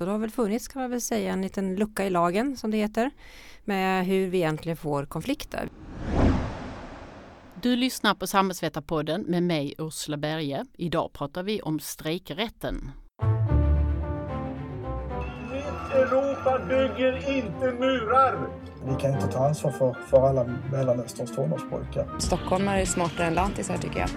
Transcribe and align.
Och 0.00 0.06
det 0.06 0.12
har 0.12 0.18
väl 0.18 0.30
funnits 0.30 0.68
kan 0.68 0.82
man 0.82 0.90
väl 0.90 1.00
säga 1.00 1.32
en 1.32 1.42
liten 1.42 1.76
lucka 1.76 2.06
i 2.06 2.10
lagen 2.10 2.56
som 2.56 2.70
det 2.70 2.76
heter 2.76 3.10
med 3.64 4.06
hur 4.06 4.28
vi 4.28 4.38
egentligen 4.38 4.76
får 4.76 5.04
konflikter. 5.04 5.68
Du 7.62 7.76
lyssnar 7.76 8.14
på 8.14 8.26
Samhällsvetarpodden 8.26 9.22
med 9.22 9.42
mig 9.42 9.74
Ursula 9.78 10.16
Berge. 10.16 10.64
Idag 10.76 11.12
pratar 11.12 11.42
vi 11.42 11.62
om 11.62 11.80
strejkrätten. 11.80 12.90
Mitt 15.52 15.94
Europa 15.94 16.58
bygger 16.68 17.36
inte 17.36 17.72
murar! 17.78 18.48
Vi 18.84 19.00
kan 19.00 19.14
inte 19.14 19.26
ta 19.26 19.46
ansvar 19.46 19.70
för, 19.70 19.96
för 20.10 20.28
alla 20.28 20.44
Mellanösterns 20.72 21.36
tonårspojkar. 21.36 22.18
Stockholmare 22.18 22.80
är 22.80 22.86
smartare 22.86 23.26
än 23.26 23.34
lantisar 23.34 23.76
tycker 23.76 24.00
jag. 24.00 24.08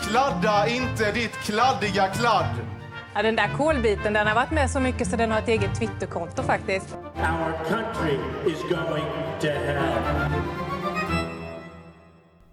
Kladda 0.00 0.68
inte 0.68 1.12
ditt 1.12 1.32
kladdiga 1.32 2.08
kladd! 2.08 2.73
Ja, 3.16 3.22
den 3.22 3.36
där 3.36 3.56
kolbiten 3.56 4.12
den 4.12 4.26
har 4.26 4.34
varit 4.34 4.50
med 4.50 4.70
så 4.70 4.80
mycket 4.80 5.08
så 5.08 5.16
den 5.16 5.30
har 5.30 5.38
ett 5.38 5.48
eget 5.48 5.78
Twitterkonto 5.78 6.42
faktiskt. 6.42 6.94
Our 6.94 7.68
country 7.68 8.18
is 8.46 8.62
going 8.62 9.04
to 9.40 9.46
hell. 9.46 10.30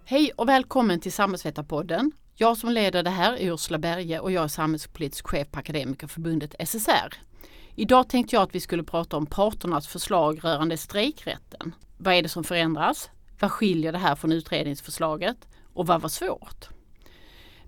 Hej 0.05 0.31
och 0.35 0.49
välkommen 0.49 0.99
till 0.99 1.13
Samhällsvetarpodden. 1.13 2.11
Jag 2.35 2.57
som 2.57 2.69
leder 2.71 3.03
det 3.03 3.09
här 3.09 3.33
är 3.33 3.53
Ursula 3.53 3.79
Berge 3.79 4.19
och 4.19 4.31
jag 4.31 4.43
är 4.43 4.47
samhällspolitisk 4.47 5.27
chef 5.27 5.51
på 5.51 5.59
Akademikerförbundet 5.59 6.55
SSR. 6.59 7.13
Idag 7.75 8.09
tänkte 8.09 8.35
jag 8.35 8.43
att 8.43 8.55
vi 8.55 8.59
skulle 8.59 8.83
prata 8.83 9.17
om 9.17 9.25
parternas 9.25 9.87
förslag 9.87 10.39
rörande 10.43 10.77
strejkrätten. 10.77 11.75
Vad 11.97 12.13
är 12.13 12.21
det 12.21 12.29
som 12.29 12.43
förändras? 12.43 13.09
Vad 13.39 13.51
skiljer 13.51 13.91
det 13.91 13.97
här 13.97 14.15
från 14.15 14.31
utredningsförslaget? 14.31 15.37
Och 15.73 15.87
vad 15.87 16.01
var 16.01 16.09
svårt? 16.09 16.69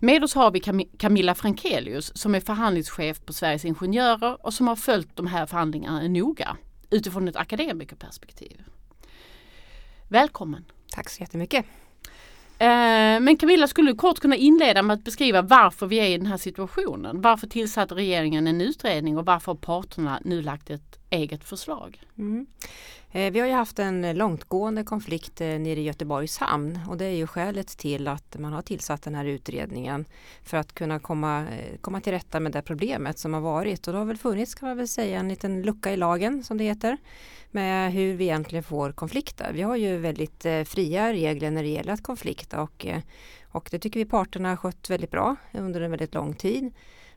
Med 0.04 0.24
oss 0.24 0.36
har 0.36 0.52
vi 0.52 0.60
Cam 0.60 0.82
Camilla 0.98 1.36
Frankelius 1.36 2.12
som 2.16 2.36
är 2.36 2.40
förhandlingschef 2.40 3.26
på 3.26 3.34
Sveriges 3.34 3.66
Ingenjörer 3.66 4.46
och 4.46 4.54
som 4.54 4.68
har 4.68 4.76
följt 4.76 5.16
de 5.16 5.28
här 5.28 5.46
förhandlingarna 5.46 6.08
noga 6.08 6.58
utifrån 6.90 7.28
ett 7.28 7.36
akademikerperspektiv. 7.36 8.62
Välkommen! 10.08 10.66
Tack 10.92 11.10
så 11.10 11.22
jättemycket! 11.22 11.66
Eh, 12.58 13.20
men 13.20 13.38
Camilla, 13.38 13.68
skulle 13.68 13.92
du 13.92 13.98
kort 13.98 14.20
kunna 14.20 14.36
inleda 14.36 14.82
med 14.82 14.94
att 14.94 15.04
beskriva 15.04 15.42
varför 15.42 15.88
vi 15.88 15.98
är 16.00 16.08
i 16.08 16.18
den 16.18 16.28
här 16.28 16.38
situationen? 16.38 17.22
Varför 17.22 17.48
tillsatte 17.48 17.96
regeringen 17.96 18.48
en 18.48 18.62
utredning 18.62 19.18
och 19.18 19.26
varför 19.26 19.52
har 19.52 19.58
parterna 19.58 20.20
nu 20.24 20.42
lagt 20.42 20.70
ett 20.70 21.03
eget 21.14 21.44
förslag? 21.44 22.02
Mm. 22.18 22.46
Eh, 23.16 23.32
vi 23.32 23.40
har 23.40 23.48
ju 23.48 23.54
haft 23.54 23.80
en 23.80 24.18
långtgående 24.18 24.84
konflikt 24.84 25.42
eh, 25.42 25.48
nere 25.48 25.80
i 25.80 25.84
Göteborgs 25.84 26.38
hamn 26.38 26.80
och 26.90 26.98
det 26.98 27.06
är 27.06 27.16
ju 27.16 27.28
skälet 27.28 27.68
till 27.68 28.08
att 28.08 28.38
man 28.40 28.54
har 28.54 28.62
tillsatt 28.62 29.02
den 29.02 29.16
här 29.16 29.26
utredningen 29.26 30.06
för 30.44 30.58
att 30.58 30.74
kunna 30.74 31.00
komma, 31.00 31.40
eh, 31.40 31.78
komma 31.82 32.02
till 32.02 32.14
rätta 32.14 32.40
med 32.40 32.52
det 32.52 32.62
problemet 32.62 33.20
som 33.20 33.34
har 33.34 33.42
varit 33.42 33.88
och 33.88 33.94
det 33.94 34.00
har 34.00 34.06
väl 34.06 34.18
funnits 34.18 34.56
kan 34.56 34.70
man 34.70 34.78
väl 34.78 34.88
säga 34.88 35.20
en 35.20 35.30
liten 35.30 35.62
lucka 35.62 35.94
i 35.94 35.98
lagen 35.98 36.44
som 36.44 36.58
det 36.58 36.64
heter 36.64 36.98
med 37.52 37.94
hur 37.94 38.14
vi 38.14 38.24
egentligen 38.24 38.64
får 38.64 38.92
konflikter. 38.92 39.52
Vi 39.54 39.62
har 39.62 39.76
ju 39.76 39.98
väldigt 39.98 40.46
fria 40.66 41.14
regler 41.14 41.52
när 41.52 41.64
det 41.64 41.70
gäller 41.70 41.94
att 41.94 42.04
konflikta 42.04 42.62
och, 42.62 42.86
och 43.44 43.68
det 43.72 43.80
tycker 43.80 44.00
vi 44.00 44.06
parterna 44.06 44.50
har 44.50 44.56
skött 44.56 44.90
väldigt 44.90 45.12
bra 45.12 45.36
under 45.52 45.82
en 45.82 45.92
väldigt 45.92 46.14
lång 46.14 46.34
tid. 46.34 46.74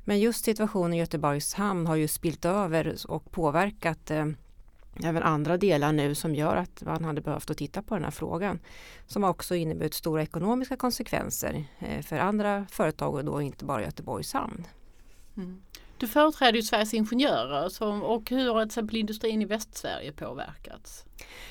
Men 0.08 0.20
just 0.20 0.44
situationen 0.44 0.94
i 0.94 0.98
Göteborgs 0.98 1.54
hamn 1.54 1.86
har 1.86 1.96
ju 1.96 2.08
spilt 2.08 2.44
över 2.44 2.96
och 3.08 3.30
påverkat 3.30 4.10
eh, 4.10 4.26
även 5.04 5.22
andra 5.22 5.56
delar 5.56 5.92
nu 5.92 6.14
som 6.14 6.34
gör 6.34 6.56
att 6.56 6.82
man 6.82 7.04
hade 7.04 7.20
behövt 7.20 7.50
att 7.50 7.56
titta 7.56 7.82
på 7.82 7.94
den 7.94 8.04
här 8.04 8.10
frågan. 8.10 8.58
Som 9.06 9.24
också 9.24 9.54
inneburit 9.54 9.94
stora 9.94 10.22
ekonomiska 10.22 10.76
konsekvenser 10.76 11.64
eh, 11.78 12.02
för 12.02 12.18
andra 12.18 12.66
företag 12.70 13.14
och 13.14 13.24
då 13.24 13.42
inte 13.42 13.64
bara 13.64 13.82
Göteborgs 13.82 14.32
hamn. 14.32 14.66
Mm. 15.36 15.62
Du 15.98 16.06
företräder 16.06 16.56
ju 16.56 16.62
Sveriges 16.62 16.94
Ingenjörer 16.94 17.68
som, 17.68 18.02
och 18.02 18.30
hur 18.30 18.54
har 18.54 18.60
till 18.60 18.66
exempel 18.66 18.96
industrin 18.96 19.42
i 19.42 19.44
Västsverige 19.44 20.12
påverkats? 20.12 21.04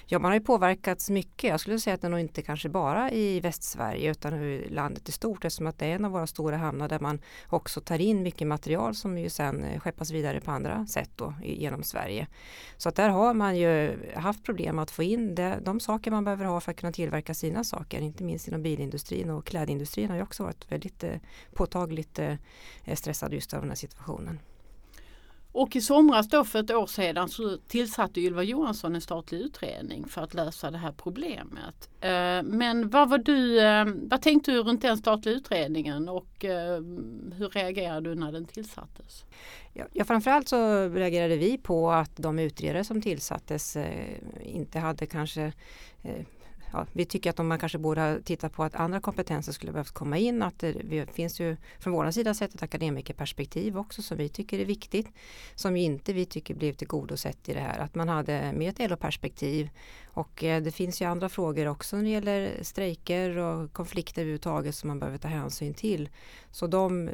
Ja, 0.05 0.19
man 0.19 0.31
har 0.31 0.37
ju 0.37 0.45
påverkats 0.45 1.09
mycket. 1.09 1.49
Jag 1.49 1.59
skulle 1.59 1.79
säga 1.79 1.93
att 1.93 2.01
det 2.01 2.09
nog 2.09 2.19
inte 2.19 2.41
kanske 2.41 2.69
bara 2.69 3.11
i 3.11 3.39
Västsverige 3.39 4.11
utan 4.11 4.43
i 4.43 4.69
landet 4.69 5.09
i 5.09 5.11
stort 5.11 5.45
eftersom 5.45 5.67
att 5.67 5.79
det 5.79 5.85
är 5.85 5.95
en 5.95 6.05
av 6.05 6.11
våra 6.11 6.27
stora 6.27 6.57
hamnar 6.57 6.89
där 6.89 6.99
man 6.99 7.19
också 7.49 7.81
tar 7.81 8.01
in 8.01 8.23
mycket 8.23 8.47
material 8.47 8.95
som 8.95 9.17
ju 9.17 9.29
sen 9.29 9.63
eh, 9.63 9.79
skeppas 9.79 10.11
vidare 10.11 10.41
på 10.41 10.51
andra 10.51 10.85
sätt 10.85 11.09
då, 11.15 11.33
genom 11.43 11.83
Sverige. 11.83 12.27
Så 12.77 12.89
att 12.89 12.95
där 12.95 13.09
har 13.09 13.33
man 13.33 13.57
ju 13.57 13.97
haft 14.15 14.43
problem 14.43 14.79
att 14.79 14.91
få 14.91 15.03
in 15.03 15.35
det, 15.35 15.59
de 15.63 15.79
saker 15.79 16.11
man 16.11 16.23
behöver 16.23 16.45
ha 16.45 16.61
för 16.61 16.71
att 16.71 16.77
kunna 16.77 16.91
tillverka 16.91 17.33
sina 17.33 17.63
saker. 17.63 18.01
Inte 18.01 18.23
minst 18.23 18.47
inom 18.47 18.63
bilindustrin 18.63 19.29
och 19.29 19.45
klädindustrin 19.45 20.09
har 20.09 20.17
ju 20.17 20.23
också 20.23 20.43
varit 20.43 20.71
väldigt 20.71 21.03
eh, 21.03 21.15
påtagligt 21.53 22.19
eh, 22.19 22.35
stressad 22.93 23.33
just 23.33 23.53
av 23.53 23.61
den 23.61 23.69
här 23.69 23.75
situationen. 23.75 24.39
Och 25.57 25.75
i 25.75 25.81
somras 25.81 26.29
då 26.29 26.43
för 26.43 26.59
ett 26.59 26.71
år 26.71 26.87
sedan 26.87 27.29
så 27.29 27.57
tillsatte 27.57 28.21
Ylva 28.21 28.43
Johansson 28.43 28.95
en 28.95 29.01
statlig 29.01 29.39
utredning 29.39 30.05
för 30.07 30.21
att 30.21 30.33
lösa 30.33 30.71
det 30.71 30.77
här 30.77 30.91
problemet. 30.91 31.89
Eh, 32.01 32.43
men 32.43 32.89
vad, 32.89 33.09
var 33.09 33.17
du, 33.17 33.61
eh, 33.61 33.85
vad 33.85 34.21
tänkte 34.21 34.51
du 34.51 34.63
runt 34.63 34.81
den 34.81 34.97
statliga 34.97 35.35
utredningen 35.35 36.09
och 36.09 36.45
eh, 36.45 36.81
hur 37.37 37.49
reagerade 37.49 38.09
du 38.09 38.15
när 38.15 38.31
den 38.31 38.45
tillsattes? 38.45 39.25
Ja, 39.93 40.05
framförallt 40.05 40.49
så 40.49 40.89
reagerade 40.89 41.37
vi 41.37 41.57
på 41.57 41.91
att 41.91 42.11
de 42.15 42.39
utredare 42.39 42.83
som 42.83 43.01
tillsattes 43.01 43.77
inte 44.41 44.79
hade 44.79 45.05
kanske 45.05 45.53
ja, 46.75 46.85
vi 46.93 47.05
tycker 47.05 47.29
att 47.29 47.45
man 47.45 47.59
kanske 47.59 47.77
borde 47.77 48.01
ha 48.01 48.17
tittat 48.23 48.53
på 48.53 48.63
att 48.63 48.75
andra 48.75 48.99
kompetenser 48.99 49.51
skulle 49.51 49.71
behövt 49.71 49.91
komma 49.91 50.17
in. 50.17 50.41
Att 50.43 50.59
det 50.59 51.11
finns 51.13 51.39
ju 51.39 51.57
från 51.79 51.93
vår 51.93 52.11
sida 52.11 52.33
sett 52.33 52.55
ett 52.55 52.63
akademikerperspektiv 52.63 53.77
också 53.77 54.01
som 54.01 54.17
vi 54.17 54.29
tycker 54.29 54.59
är 54.59 54.65
viktigt. 54.65 55.07
Som 55.55 55.75
inte 55.75 56.13
vi 56.13 56.25
tycker 56.25 56.55
blev 56.55 56.73
tillgodosett 56.73 57.49
i 57.49 57.53
det 57.53 57.59
här. 57.59 57.79
Att 57.79 57.95
man 57.95 58.09
hade 58.09 58.53
med 58.53 58.69
ett 58.69 58.89
LO-perspektiv. 58.89 59.69
Och 60.05 60.43
eh, 60.43 60.63
det 60.63 60.71
finns 60.71 61.01
ju 61.01 61.05
andra 61.05 61.29
frågor 61.29 61.67
också 61.67 61.95
när 61.95 62.03
det 62.03 62.09
gäller 62.09 62.51
strejker 62.61 63.37
och 63.37 63.73
konflikter 63.73 64.21
överhuvudtaget 64.21 64.75
som 64.75 64.87
man 64.87 64.99
behöver 64.99 65.17
ta 65.17 65.27
hänsyn 65.27 65.73
till. 65.73 66.09
Så 66.51 66.67
de 66.67 67.09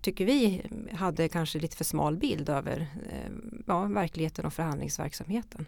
tycker 0.00 0.26
vi 0.26 0.62
hade 0.92 1.28
kanske 1.28 1.58
lite 1.58 1.76
för 1.76 1.84
smal 1.84 2.16
bild 2.16 2.48
över 2.48 2.86
eh, 3.10 3.32
ja, 3.66 3.84
verkligheten 3.84 4.46
och 4.46 4.52
förhandlingsverksamheten. 4.52 5.66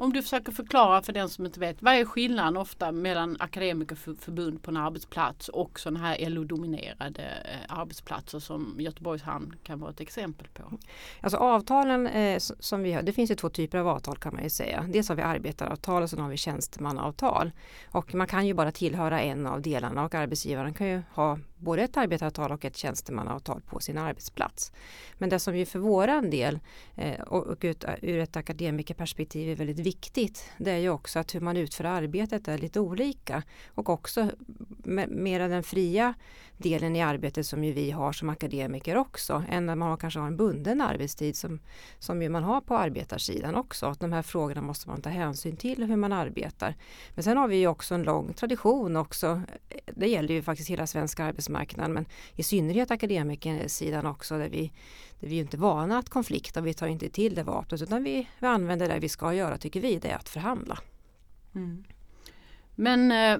Om 0.00 0.12
du 0.12 0.22
försöker 0.22 0.52
förklara 0.52 1.02
för 1.02 1.12
den 1.12 1.28
som 1.28 1.46
inte 1.46 1.60
vet, 1.60 1.82
vad 1.82 1.94
är 1.94 2.04
skillnaden 2.04 2.56
ofta 2.56 2.92
mellan 2.92 3.36
akademikerförbund 3.40 4.62
på 4.62 4.70
en 4.70 4.76
arbetsplats 4.76 5.48
och 5.48 5.80
sådana 5.80 6.00
här 6.00 6.30
LO-dominerade 6.30 7.22
eh, 7.22 7.78
arbetsplatser 7.78 8.38
som 8.38 8.76
Göteborgs 8.78 9.22
hamn 9.22 9.56
kan 9.62 9.80
vara 9.80 9.90
ett 9.90 10.00
exempel 10.00 10.48
på? 10.48 10.62
Alltså 11.20 11.38
avtalen 11.38 12.06
eh, 12.06 12.38
som 12.38 12.82
vi 12.82 12.92
har, 12.92 13.02
det 13.02 13.12
finns 13.12 13.30
ju 13.30 13.34
två 13.34 13.48
typer 13.48 13.78
av 13.78 13.88
avtal 13.88 14.18
kan 14.18 14.34
man 14.34 14.42
ju 14.42 14.50
säga. 14.50 14.86
Dels 14.88 15.08
har 15.08 15.16
vi 15.16 15.22
arbetaravtal 15.22 16.02
och 16.02 16.10
sen 16.10 16.20
har 16.20 16.28
vi 16.28 16.36
tjänstemannaavtal. 16.36 17.50
Och 17.90 18.14
man 18.14 18.26
kan 18.26 18.46
ju 18.46 18.54
bara 18.54 18.72
tillhöra 18.72 19.20
en 19.20 19.46
av 19.46 19.62
delarna 19.62 20.04
och 20.04 20.14
arbetsgivaren 20.14 20.74
kan 20.74 20.88
ju 20.88 21.02
ha 21.14 21.38
både 21.58 21.82
ett 21.82 21.96
arbetaravtal 21.96 22.52
och 22.52 22.64
ett 22.64 22.76
tjänstemannaavtal 22.76 23.60
på 23.60 23.80
sin 23.80 23.98
arbetsplats. 23.98 24.72
Men 25.18 25.28
det 25.28 25.38
som 25.38 25.56
ju 25.56 25.66
för 25.66 25.78
våran 25.78 26.30
del 26.30 26.58
eh, 26.96 27.20
och 27.20 27.64
ur 28.02 28.18
ett 28.18 28.36
akademikerperspektiv 28.36 29.50
är 29.50 29.54
väldigt 29.54 29.78
viktigt 29.78 30.50
det 30.58 30.70
är 30.70 30.78
ju 30.78 30.90
också 30.90 31.18
att 31.18 31.34
hur 31.34 31.40
man 31.40 31.56
utför 31.56 31.84
arbetet 31.84 32.48
är 32.48 32.58
lite 32.58 32.80
olika 32.80 33.42
och 33.74 33.88
också 33.88 34.30
mera 35.08 35.48
den 35.48 35.62
fria 35.62 36.14
delen 36.58 36.96
i 36.96 37.02
arbetet 37.02 37.46
som 37.46 37.64
ju 37.64 37.72
vi 37.72 37.90
har 37.90 38.12
som 38.12 38.28
akademiker 38.28 38.96
också 38.96 39.44
än 39.48 39.66
när 39.66 39.76
man 39.76 39.96
kanske 39.96 40.20
har 40.20 40.26
en 40.26 40.36
bunden 40.36 40.80
arbetstid 40.80 41.36
som, 41.36 41.60
som 41.98 42.22
ju 42.22 42.28
man 42.28 42.44
har 42.44 42.60
på 42.60 42.76
arbetarsidan 42.76 43.54
också. 43.54 43.86
Att 43.86 44.00
de 44.00 44.12
här 44.12 44.22
frågorna 44.22 44.62
måste 44.62 44.88
man 44.88 45.02
ta 45.02 45.10
hänsyn 45.10 45.56
till 45.56 45.84
hur 45.84 45.96
man 45.96 46.12
arbetar. 46.12 46.74
Men 47.14 47.24
sen 47.24 47.36
har 47.36 47.48
vi 47.48 47.56
ju 47.56 47.66
också 47.66 47.94
en 47.94 48.02
lång 48.02 48.32
tradition 48.32 48.96
också. 48.96 49.42
Det 49.86 50.08
gäller 50.08 50.34
ju 50.34 50.42
faktiskt 50.42 50.70
hela 50.70 50.86
svenska 50.86 51.24
arbetsmarknaden 51.24 51.47
men 51.92 52.06
i 52.36 52.42
synnerhet 52.42 52.90
akademikersidan 52.90 54.06
också 54.06 54.38
där 54.38 54.48
vi, 54.48 54.72
där 55.20 55.28
vi 55.28 55.36
är 55.36 55.40
inte 55.40 55.56
vana 55.56 55.98
att 55.98 56.10
konflikta 56.10 56.60
och 56.60 56.66
vi 56.66 56.74
tar 56.74 56.86
inte 56.86 57.08
till 57.08 57.34
det 57.34 57.42
vapnet 57.42 57.82
utan 57.82 58.04
vi, 58.04 58.28
vi 58.38 58.46
använder 58.46 58.88
det 58.88 58.98
vi 58.98 59.08
ska 59.08 59.34
göra 59.34 59.58
tycker 59.58 59.80
vi, 59.80 59.98
det 59.98 60.10
är 60.10 60.16
att 60.16 60.28
förhandla. 60.28 60.78
Mm. 61.54 61.84
Men 62.74 63.12
eh, 63.12 63.38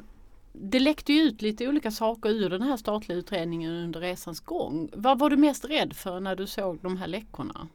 det 0.53 0.81
läckte 0.81 1.13
ju 1.13 1.23
ut 1.23 1.43
lite 1.43 1.69
olika 1.69 1.91
saker 1.91 2.31
ur 2.31 2.51
den 2.51 2.63
här 2.63 2.77
statliga 2.77 3.19
utredningen 3.19 3.73
under 3.73 4.01
resans 4.01 4.41
gång. 4.41 4.91
Vad 4.93 5.19
var 5.19 5.31
du 5.31 5.37
mest 5.37 5.65
rädd 5.65 5.93
för 5.97 6.21
när 6.21 6.37
du 6.37 6.47
såg 6.47 6.79
de 6.83 6.97
här 6.97 7.07
läckorna? 7.07 7.69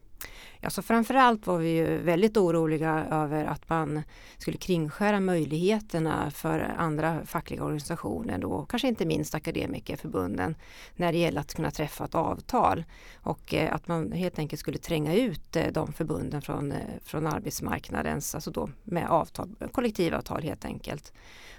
Alltså 0.61 0.81
framförallt 0.81 1.47
var 1.47 1.57
vi 1.57 1.69
ju 1.69 1.97
väldigt 1.97 2.37
oroliga 2.37 3.05
över 3.11 3.45
att 3.45 3.69
man 3.69 4.01
skulle 4.37 4.57
kringskära 4.57 5.19
möjligheterna 5.19 6.31
för 6.31 6.59
andra 6.77 7.25
fackliga 7.25 7.63
organisationer 7.63 8.37
då, 8.37 8.65
kanske 8.65 8.87
inte 8.87 9.05
minst 9.05 9.35
akademikerförbunden, 9.35 10.55
när 10.95 11.11
det 11.11 11.17
gäller 11.17 11.41
att 11.41 11.53
kunna 11.53 11.71
träffa 11.71 12.05
ett 12.05 12.15
avtal. 12.15 12.83
Och 13.15 13.53
eh, 13.53 13.73
att 13.73 13.87
man 13.87 14.11
helt 14.11 14.39
enkelt 14.39 14.59
skulle 14.59 14.77
tränga 14.77 15.13
ut 15.13 15.55
eh, 15.55 15.71
de 15.71 15.93
förbunden 15.93 16.41
från, 16.41 16.71
eh, 16.71 16.77
från 17.03 17.27
arbetsmarknadens, 17.27 18.35
alltså 18.35 18.51
då 18.51 18.69
med 18.83 19.09
avtal, 19.09 19.55
kollektivavtal 19.71 20.43
helt 20.43 20.65
enkelt. 20.65 21.13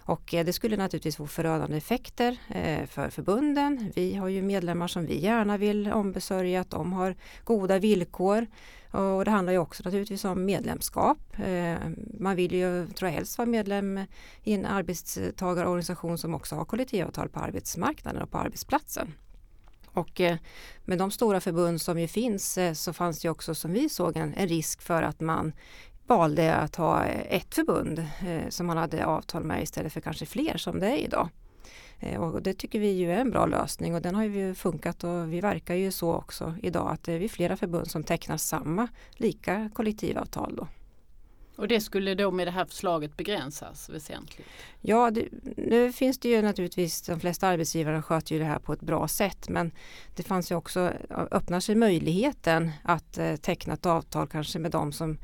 Och 0.07 0.25
det 0.31 0.53
skulle 0.53 0.77
naturligtvis 0.77 1.17
få 1.17 1.27
förödande 1.27 1.77
effekter 1.77 2.39
för 2.87 3.11
förbunden. 3.11 3.93
Vi 3.95 4.15
har 4.15 4.29
ju 4.29 4.43
medlemmar 4.43 4.89
som 4.89 5.07
vi 5.07 5.21
gärna 5.21 5.57
vill 5.57 5.93
ombesörja 5.93 6.61
att 6.61 6.71
de 6.71 6.93
har 6.93 7.17
goda 7.45 7.79
villkor 7.79 8.47
och 8.91 9.25
det 9.25 9.31
handlar 9.31 9.53
ju 9.53 9.59
också 9.59 9.83
naturligtvis 9.85 10.25
om 10.25 10.45
medlemskap. 10.45 11.19
Eh, 11.39 11.77
man 12.21 12.37
vill 12.37 12.55
ju, 12.55 12.87
tror 12.87 13.09
jag, 13.09 13.15
helst 13.15 13.39
vara 13.39 13.49
medlem 13.49 14.01
i 14.43 14.55
en 14.55 14.67
arbetstagarorganisation 14.67 16.19
som 16.19 16.35
också 16.35 16.55
har 16.57 16.65
kollektivavtal 16.65 17.29
på 17.29 17.41
arbetsmarknaden 17.41 18.23
och 18.23 18.31
på 18.31 18.39
arbetsplatsen. 18.39 19.15
Och 19.87 20.21
eh, 20.21 20.37
med 20.85 20.99
de 20.99 21.11
stora 21.11 21.41
förbund 21.41 21.81
som 21.81 21.99
ju 21.99 22.09
finns 22.09 22.59
eh, 22.59 22.73
så 22.73 22.93
fanns 22.93 23.21
det 23.21 23.29
också 23.29 23.55
som 23.55 23.73
vi 23.73 23.89
såg 23.89 24.17
en, 24.17 24.35
en 24.35 24.49
risk 24.49 24.83
för 24.83 25.03
att 25.03 25.21
man 25.21 25.53
valde 26.07 26.55
att 26.55 26.77
ha 26.77 27.05
ett 27.05 27.55
förbund 27.55 28.07
som 28.49 28.67
man 28.67 28.77
hade 28.77 29.07
avtal 29.07 29.45
med 29.45 29.63
istället 29.63 29.93
för 29.93 30.01
kanske 30.01 30.27
fler 30.27 30.57
som 30.57 30.81
det 30.81 30.87
är 30.87 30.97
idag. 30.97 31.29
Eh, 32.05 32.21
och 32.21 32.43
det 32.43 32.55
tycker 32.55 32.81
vi 32.81 32.91
ju 32.91 33.13
är 33.13 33.19
en 33.19 33.31
bra 33.31 33.47
lösning 33.47 33.95
och 33.95 34.03
den 34.03 34.15
har 34.15 34.25
ju 34.25 34.55
funkat 34.55 35.05
och 35.05 35.33
vi 35.33 35.41
verkar 35.41 35.75
ju 35.75 35.91
så 35.91 36.13
också 36.13 36.55
idag 36.63 36.91
att 36.91 37.03
det 37.03 37.13
är 37.13 37.29
flera 37.29 37.57
förbund 37.57 37.91
som 37.91 38.05
tecknar 38.05 38.37
samma 38.37 38.89
lika 39.17 39.71
kollektivavtal. 39.75 40.57
Då. 40.57 40.69
Och 41.57 41.69
det 41.69 41.81
skulle 41.81 42.15
då 42.15 42.31
med 42.31 42.47
det 42.47 42.51
här 42.51 42.65
förslaget 42.65 43.17
begränsas 43.17 43.91
väsentligt? 43.91 44.49
Ja, 44.81 45.11
det, 45.11 45.29
nu 45.57 45.93
finns 45.93 46.19
det 46.19 46.29
ju 46.29 46.43
naturligtvis, 46.43 47.03
de 47.03 47.21
flesta 47.21 47.49
arbetsgivare 47.49 48.03
sköter 48.03 48.35
ju 48.35 48.39
det 48.39 48.45
här 48.45 48.59
på 48.59 48.73
ett 48.73 48.81
bra 48.81 49.09
sätt 49.09 49.49
men 49.49 49.73
det 50.17 50.23
fanns 50.23 50.51
ju 50.51 50.55
också, 50.55 50.93
öppnar 51.11 51.61
sig 51.61 51.75
möjligheten 51.75 52.71
att 52.83 53.19
eh, 53.19 53.37
teckna 53.37 53.75
ett 53.75 53.87
avtal 53.87 54.29
kanske 54.29 54.59
med 54.59 54.71
de 54.71 54.93
som 54.93 55.19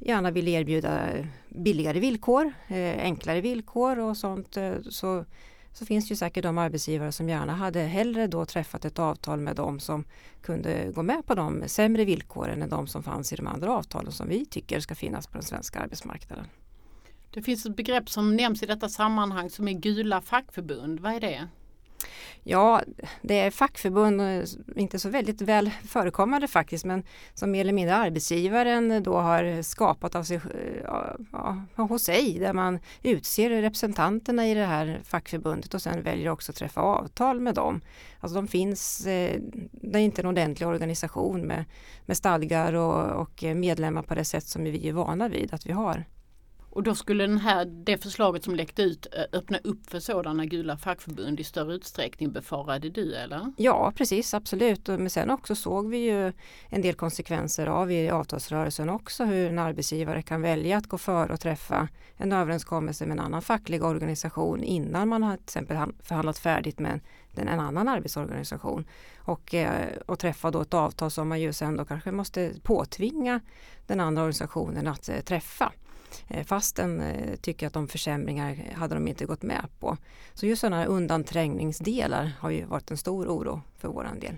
gärna 0.00 0.30
vill 0.30 0.48
erbjuda 0.48 1.08
billigare 1.48 2.00
villkor, 2.00 2.52
eh, 2.68 3.02
enklare 3.02 3.40
villkor 3.40 3.98
och 3.98 4.16
sånt. 4.16 4.56
Så 4.90 5.24
så 5.72 5.86
finns 5.86 6.08
det 6.08 6.12
ju 6.12 6.16
säkert 6.16 6.42
de 6.42 6.58
arbetsgivare 6.58 7.12
som 7.12 7.28
gärna 7.28 7.54
hade 7.54 7.80
hellre 7.80 8.26
då 8.26 8.44
träffat 8.44 8.84
ett 8.84 8.98
avtal 8.98 9.40
med 9.40 9.56
dem 9.56 9.80
som 9.80 10.04
kunde 10.42 10.92
gå 10.94 11.02
med 11.02 11.26
på 11.26 11.34
de 11.34 11.62
sämre 11.66 12.04
villkoren 12.04 12.62
än 12.62 12.70
de 12.70 12.86
som 12.86 13.02
fanns 13.02 13.32
i 13.32 13.36
de 13.36 13.46
andra 13.46 13.72
avtalen 13.72 14.12
som 14.12 14.28
vi 14.28 14.46
tycker 14.46 14.80
ska 14.80 14.94
finnas 14.94 15.26
på 15.26 15.32
den 15.32 15.42
svenska 15.42 15.80
arbetsmarknaden. 15.80 16.44
Det 17.30 17.42
finns 17.42 17.66
ett 17.66 17.76
begrepp 17.76 18.10
som 18.10 18.36
nämns 18.36 18.62
i 18.62 18.66
detta 18.66 18.88
sammanhang 18.88 19.50
som 19.50 19.68
är 19.68 19.72
gula 19.72 20.20
fackförbund. 20.20 21.00
Vad 21.00 21.14
är 21.14 21.20
det? 21.20 21.48
Ja, 22.42 22.82
det 23.22 23.38
är 23.38 23.50
fackförbund, 23.50 24.46
inte 24.76 24.98
så 24.98 25.08
väldigt 25.08 25.40
väl 25.40 25.70
förekommande 25.88 26.48
faktiskt, 26.48 26.84
men 26.84 27.02
som 27.34 27.50
mer 27.50 27.60
eller 27.60 27.72
mindre 27.72 27.96
arbetsgivaren 27.96 29.02
då 29.02 29.16
har 29.16 29.62
skapat 29.62 30.14
av 30.14 30.22
sig, 30.22 30.36
eh, 30.36 30.42
ja, 31.32 31.64
hos 31.76 32.02
sig, 32.02 32.38
där 32.38 32.52
man 32.52 32.78
utser 33.02 33.50
representanterna 33.50 34.48
i 34.48 34.54
det 34.54 34.64
här 34.64 35.00
fackförbundet 35.04 35.74
och 35.74 35.82
sen 35.82 36.02
väljer 36.02 36.28
också 36.28 36.52
att 36.52 36.56
träffa 36.56 36.80
avtal 36.80 37.40
med 37.40 37.54
dem. 37.54 37.80
Alltså 38.20 38.34
de 38.34 38.48
finns, 38.48 39.06
eh, 39.06 39.40
det 39.70 39.98
är 39.98 40.02
inte 40.02 40.22
en 40.22 40.28
ordentlig 40.28 40.68
organisation 40.68 41.40
med, 41.40 41.64
med 42.06 42.16
stadgar 42.16 42.72
och, 42.72 43.20
och 43.20 43.42
medlemmar 43.42 44.02
på 44.02 44.14
det 44.14 44.24
sätt 44.24 44.44
som 44.44 44.64
vi 44.64 44.88
är 44.88 44.92
vana 44.92 45.28
vid 45.28 45.54
att 45.54 45.66
vi 45.66 45.72
har. 45.72 46.04
Och 46.74 46.82
då 46.82 46.94
skulle 46.94 47.26
den 47.26 47.38
här, 47.38 47.64
det 47.64 47.98
förslaget 47.98 48.44
som 48.44 48.54
läckte 48.54 48.82
ut 48.82 49.06
eh, 49.12 49.38
öppna 49.38 49.58
upp 49.64 49.90
för 49.90 50.00
sådana 50.00 50.46
gula 50.46 50.76
fackförbund 50.76 51.40
i 51.40 51.44
större 51.44 51.74
utsträckning 51.74 52.32
befarade 52.32 52.90
du 52.90 53.14
eller? 53.14 53.52
Ja 53.56 53.92
precis 53.96 54.34
absolut 54.34 54.88
men 54.88 55.10
sen 55.10 55.30
också 55.30 55.54
såg 55.54 55.90
vi 55.90 55.98
ju 55.98 56.32
en 56.68 56.82
del 56.82 56.94
konsekvenser 56.94 57.66
av 57.66 57.92
i 57.92 58.10
avtalsrörelsen 58.10 58.88
också 58.88 59.24
hur 59.24 59.48
en 59.48 59.58
arbetsgivare 59.58 60.22
kan 60.22 60.42
välja 60.42 60.76
att 60.76 60.86
gå 60.86 60.98
före 60.98 61.32
och 61.32 61.40
träffa 61.40 61.88
en 62.16 62.32
överenskommelse 62.32 63.06
med 63.06 63.18
en 63.18 63.24
annan 63.24 63.42
facklig 63.42 63.84
organisation 63.84 64.62
innan 64.62 65.08
man 65.08 65.22
har 65.22 65.36
till 65.36 65.44
exempel 65.44 65.76
förhandlat 66.02 66.38
färdigt 66.38 66.78
med 66.78 67.00
en, 67.36 67.48
en 67.48 67.60
annan 67.60 67.88
arbetsorganisation 67.88 68.84
och, 69.16 69.54
eh, 69.54 69.88
och 70.06 70.18
träffa 70.18 70.50
då 70.50 70.60
ett 70.60 70.74
avtal 70.74 71.10
som 71.10 71.28
man 71.28 71.40
ju 71.40 71.52
sen 71.52 71.76
då 71.76 71.84
kanske 71.84 72.10
måste 72.10 72.52
påtvinga 72.62 73.40
den 73.86 74.00
andra 74.00 74.22
organisationen 74.22 74.86
att 74.86 75.08
eh, 75.08 75.20
träffa. 75.20 75.72
Eh, 76.28 76.44
fastän 76.44 77.00
eh, 77.00 77.36
tycker 77.36 77.66
att 77.66 77.72
de 77.72 77.88
försämringar 77.88 78.56
hade 78.74 78.94
de 78.94 79.08
inte 79.08 79.26
gått 79.26 79.42
med 79.42 79.66
på. 79.80 79.96
Så 80.34 80.46
just 80.46 80.60
sådana 80.60 80.76
här 80.76 80.86
undanträngningsdelar 80.86 82.32
har 82.38 82.50
ju 82.50 82.64
varit 82.64 82.90
en 82.90 82.96
stor 82.96 83.26
oro 83.26 83.62
för 83.78 83.88
våran 83.88 84.20
del. 84.20 84.36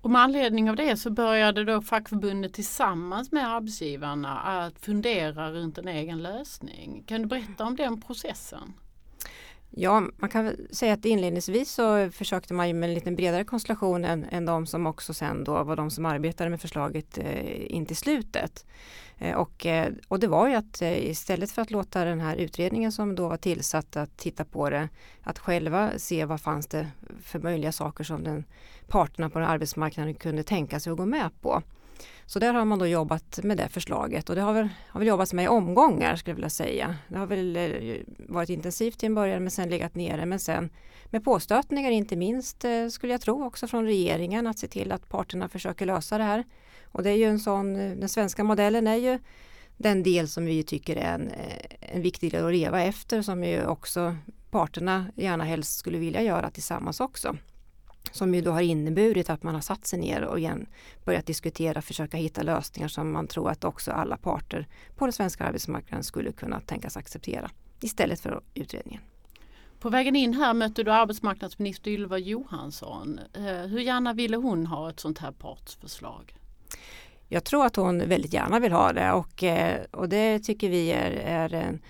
Och 0.00 0.10
med 0.10 0.22
anledning 0.22 0.70
av 0.70 0.76
det 0.76 0.96
så 0.96 1.10
började 1.10 1.64
då 1.64 1.82
fackförbundet 1.82 2.54
tillsammans 2.54 3.32
med 3.32 3.48
arbetsgivarna 3.48 4.38
att 4.38 4.78
fundera 4.78 5.52
runt 5.52 5.78
en 5.78 5.88
egen 5.88 6.22
lösning. 6.22 7.04
Kan 7.06 7.22
du 7.22 7.28
berätta 7.28 7.64
om 7.64 7.76
den 7.76 8.00
processen? 8.00 8.74
Ja, 9.70 10.02
man 10.16 10.30
kan 10.30 10.56
säga 10.70 10.92
att 10.92 11.04
inledningsvis 11.04 11.72
så 11.72 12.10
försökte 12.10 12.54
man 12.54 12.78
med 12.78 12.88
en 12.88 12.94
lite 12.94 13.10
bredare 13.10 13.44
konstellation 13.44 14.04
än, 14.04 14.24
än 14.24 14.46
de 14.46 14.66
som 14.66 14.86
också 14.86 15.14
sen 15.14 15.44
då 15.44 15.64
var 15.64 15.76
de 15.76 15.90
som 15.90 16.06
arbetade 16.06 16.50
med 16.50 16.60
förslaget 16.60 17.18
eh, 17.18 17.74
in 17.74 17.86
till 17.86 17.96
slutet. 17.96 18.66
Eh, 19.18 19.36
och, 19.36 19.66
eh, 19.66 19.92
och 20.08 20.20
det 20.20 20.26
var 20.26 20.48
ju 20.48 20.54
att 20.54 20.82
eh, 20.82 21.10
istället 21.10 21.50
för 21.50 21.62
att 21.62 21.70
låta 21.70 22.04
den 22.04 22.20
här 22.20 22.36
utredningen 22.36 22.92
som 22.92 23.14
då 23.14 23.28
var 23.28 23.36
tillsatt 23.36 23.96
att 23.96 24.16
titta 24.16 24.44
på 24.44 24.70
det, 24.70 24.88
att 25.22 25.38
själva 25.38 25.90
se 25.96 26.24
vad 26.24 26.40
fanns 26.40 26.66
det 26.66 26.88
för 27.22 27.38
möjliga 27.38 27.72
saker 27.72 28.04
som 28.04 28.24
den 28.24 28.44
parterna 28.88 29.30
på 29.30 29.38
den 29.38 29.48
arbetsmarknaden 29.48 30.14
kunde 30.14 30.42
tänka 30.42 30.80
sig 30.80 30.90
att 30.90 30.96
gå 30.96 31.06
med 31.06 31.30
på. 31.40 31.62
Så 32.28 32.38
där 32.38 32.54
har 32.54 32.64
man 32.64 32.78
då 32.78 32.86
jobbat 32.86 33.40
med 33.42 33.56
det 33.56 33.68
förslaget 33.68 34.30
och 34.30 34.36
det 34.36 34.42
har 34.42 34.52
väl, 34.52 34.68
har 34.88 35.00
väl 35.00 35.08
jobbats 35.08 35.32
med 35.32 35.44
i 35.44 35.48
omgångar 35.48 36.16
skulle 36.16 36.30
jag 36.30 36.36
vilja 36.36 36.50
säga. 36.50 36.96
Det 37.08 37.18
har 37.18 37.26
väl 37.26 37.56
eh, 37.56 37.96
varit 38.18 38.48
intensivt 38.48 39.02
i 39.02 39.06
en 39.06 39.14
början 39.14 39.42
men 39.42 39.50
sen 39.50 39.70
legat 39.70 39.94
nere 39.94 40.26
men 40.26 40.38
sen 40.38 40.70
med 41.06 41.24
påstötningar 41.24 41.90
inte 41.90 42.16
minst 42.16 42.64
eh, 42.64 42.88
skulle 42.88 43.12
jag 43.12 43.20
tro 43.20 43.44
också 43.44 43.66
från 43.66 43.84
regeringen 43.84 44.46
att 44.46 44.58
se 44.58 44.68
till 44.68 44.92
att 44.92 45.08
parterna 45.08 45.48
försöker 45.48 45.86
lösa 45.86 46.18
det 46.18 46.24
här. 46.24 46.44
Och 46.84 47.02
det 47.02 47.10
är 47.10 47.16
ju 47.16 47.24
en 47.24 47.40
sån, 47.40 47.76
eh, 47.76 47.96
den 47.96 48.08
svenska 48.08 48.44
modellen 48.44 48.86
är 48.86 48.96
ju 48.96 49.18
den 49.76 50.02
del 50.02 50.28
som 50.28 50.44
vi 50.44 50.62
tycker 50.62 50.96
är 50.96 51.14
en, 51.14 51.30
en 51.80 52.02
viktig 52.02 52.32
del 52.32 52.46
att 52.46 52.52
leva 52.52 52.82
efter 52.82 53.22
som 53.22 53.44
ju 53.44 53.66
också 53.66 54.16
parterna 54.50 55.06
gärna 55.16 55.44
helst 55.44 55.78
skulle 55.78 55.98
vilja 55.98 56.22
göra 56.22 56.50
tillsammans 56.50 57.00
också. 57.00 57.36
Som 58.12 58.34
ju 58.34 58.40
då 58.40 58.50
har 58.50 58.60
inneburit 58.60 59.30
att 59.30 59.42
man 59.42 59.54
har 59.54 59.62
satt 59.62 59.86
sig 59.86 59.98
ner 59.98 60.22
och 60.22 60.38
igen 60.38 60.66
börjat 61.04 61.26
diskutera, 61.26 61.82
försöka 61.82 62.16
hitta 62.16 62.42
lösningar 62.42 62.88
som 62.88 63.12
man 63.12 63.26
tror 63.26 63.50
att 63.50 63.64
också 63.64 63.90
alla 63.90 64.16
parter 64.16 64.66
på 64.96 65.06
den 65.06 65.12
svenska 65.12 65.44
arbetsmarknaden 65.44 66.04
skulle 66.04 66.32
kunna 66.32 66.60
tänkas 66.60 66.96
acceptera 66.96 67.50
istället 67.80 68.20
för 68.20 68.40
utredningen. 68.54 69.00
På 69.80 69.90
vägen 69.90 70.16
in 70.16 70.34
här 70.34 70.54
mötte 70.54 70.82
du 70.82 70.92
arbetsmarknadsminister 70.92 71.90
Ylva 71.90 72.18
Johansson. 72.18 73.20
Eh, 73.34 73.42
hur 73.42 73.80
gärna 73.80 74.12
ville 74.12 74.36
hon 74.36 74.66
ha 74.66 74.90
ett 74.90 75.00
sånt 75.00 75.18
här 75.18 75.32
partsförslag? 75.32 76.34
Jag 77.28 77.44
tror 77.44 77.66
att 77.66 77.76
hon 77.76 78.08
väldigt 78.08 78.32
gärna 78.32 78.60
vill 78.60 78.72
ha 78.72 78.92
det 78.92 79.12
och, 79.12 79.42
eh, 79.42 79.84
och 79.90 80.08
det 80.08 80.38
tycker 80.38 80.68
vi 80.68 80.92
är, 80.92 81.10
är 81.10 81.54
en, 81.54 81.80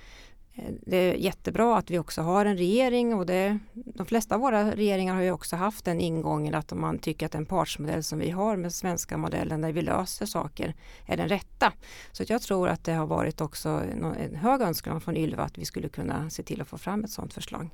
Eh, 0.58 0.74
det 0.86 0.96
är 0.96 1.14
jättebra 1.14 1.76
att 1.76 1.90
vi 1.90 1.98
också 1.98 2.22
har 2.22 2.46
en 2.46 2.56
regering 2.56 3.14
och 3.14 3.26
det, 3.26 3.58
de 3.72 4.06
flesta 4.06 4.34
av 4.34 4.40
våra 4.40 4.74
regeringar 4.74 5.14
har 5.14 5.22
ju 5.22 5.30
också 5.30 5.56
haft 5.56 5.84
den 5.84 6.00
ingången 6.00 6.54
att 6.54 6.72
om 6.72 6.80
man 6.80 6.98
tycker 6.98 7.26
att 7.26 7.32
den 7.32 7.46
partsmodell 7.46 8.04
som 8.04 8.18
vi 8.18 8.30
har 8.30 8.56
med 8.56 8.74
svenska 8.74 9.16
modellen 9.16 9.60
där 9.60 9.72
vi 9.72 9.82
löser 9.82 10.26
saker 10.26 10.74
är 11.06 11.16
den 11.16 11.28
rätta. 11.28 11.72
Så 12.12 12.24
jag 12.28 12.42
tror 12.42 12.68
att 12.68 12.84
det 12.84 12.92
har 12.92 13.06
varit 13.06 13.40
också 13.40 13.68
en 13.68 14.36
hög 14.36 14.60
önskan 14.60 15.00
från 15.00 15.16
Ylva 15.16 15.42
att 15.42 15.58
vi 15.58 15.64
skulle 15.64 15.88
kunna 15.88 16.30
se 16.30 16.42
till 16.42 16.60
att 16.60 16.68
få 16.68 16.78
fram 16.78 17.04
ett 17.04 17.10
sådant 17.10 17.34
förslag. 17.34 17.70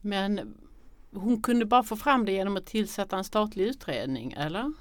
Men 0.00 0.54
hon 1.12 1.42
kunde 1.42 1.64
bara 1.64 1.82
få 1.82 1.96
fram 1.96 2.24
det 2.24 2.32
genom 2.32 2.56
att 2.56 2.66
tillsätta 2.66 3.16
en 3.16 3.24
statlig 3.24 3.64
utredning 3.64 4.32
eller? 4.32 4.72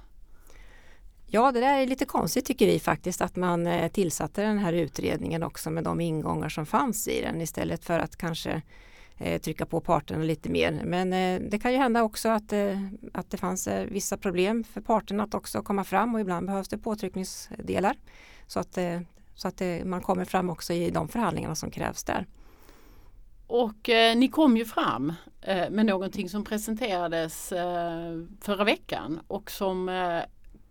Ja, 1.35 1.51
det 1.51 1.59
där 1.59 1.79
är 1.79 1.87
lite 1.87 2.05
konstigt 2.05 2.45
tycker 2.45 2.65
vi 2.65 2.79
faktiskt 2.79 3.21
att 3.21 3.35
man 3.35 3.67
eh, 3.67 3.91
tillsatte 3.91 4.41
den 4.41 4.57
här 4.57 4.73
utredningen 4.73 5.43
också 5.43 5.69
med 5.69 5.83
de 5.83 6.01
ingångar 6.01 6.49
som 6.49 6.65
fanns 6.65 7.07
i 7.07 7.21
den 7.21 7.41
istället 7.41 7.85
för 7.85 7.99
att 7.99 8.15
kanske 8.15 8.61
eh, 9.17 9.41
trycka 9.41 9.65
på 9.65 9.81
parterna 9.81 10.23
lite 10.23 10.49
mer. 10.49 10.81
Men 10.85 11.13
eh, 11.13 11.49
det 11.49 11.59
kan 11.59 11.71
ju 11.71 11.77
hända 11.77 12.03
också 12.03 12.29
att, 12.29 12.53
att 13.13 13.31
det 13.31 13.37
fanns 13.37 13.67
vissa 13.67 14.17
problem 14.17 14.63
för 14.63 14.81
parterna 14.81 15.23
att 15.23 15.33
också 15.33 15.61
komma 15.61 15.83
fram 15.83 16.15
och 16.15 16.21
ibland 16.21 16.47
behövs 16.47 16.67
det 16.67 16.77
påtryckningsdelar 16.77 17.95
så 18.47 18.59
att, 18.59 18.77
så 19.35 19.47
att 19.47 19.61
man 19.85 20.01
kommer 20.01 20.25
fram 20.25 20.49
också 20.49 20.73
i 20.73 20.89
de 20.89 21.07
förhandlingarna 21.07 21.55
som 21.55 21.71
krävs 21.71 22.03
där. 22.03 22.27
Och 23.47 23.89
eh, 23.89 24.17
ni 24.17 24.27
kom 24.27 24.57
ju 24.57 24.65
fram 24.65 25.13
eh, 25.41 25.69
med 25.69 25.85
någonting 25.85 26.29
som 26.29 26.43
presenterades 26.43 27.51
eh, 27.51 28.19
förra 28.41 28.63
veckan 28.63 29.19
och 29.27 29.51
som 29.51 29.89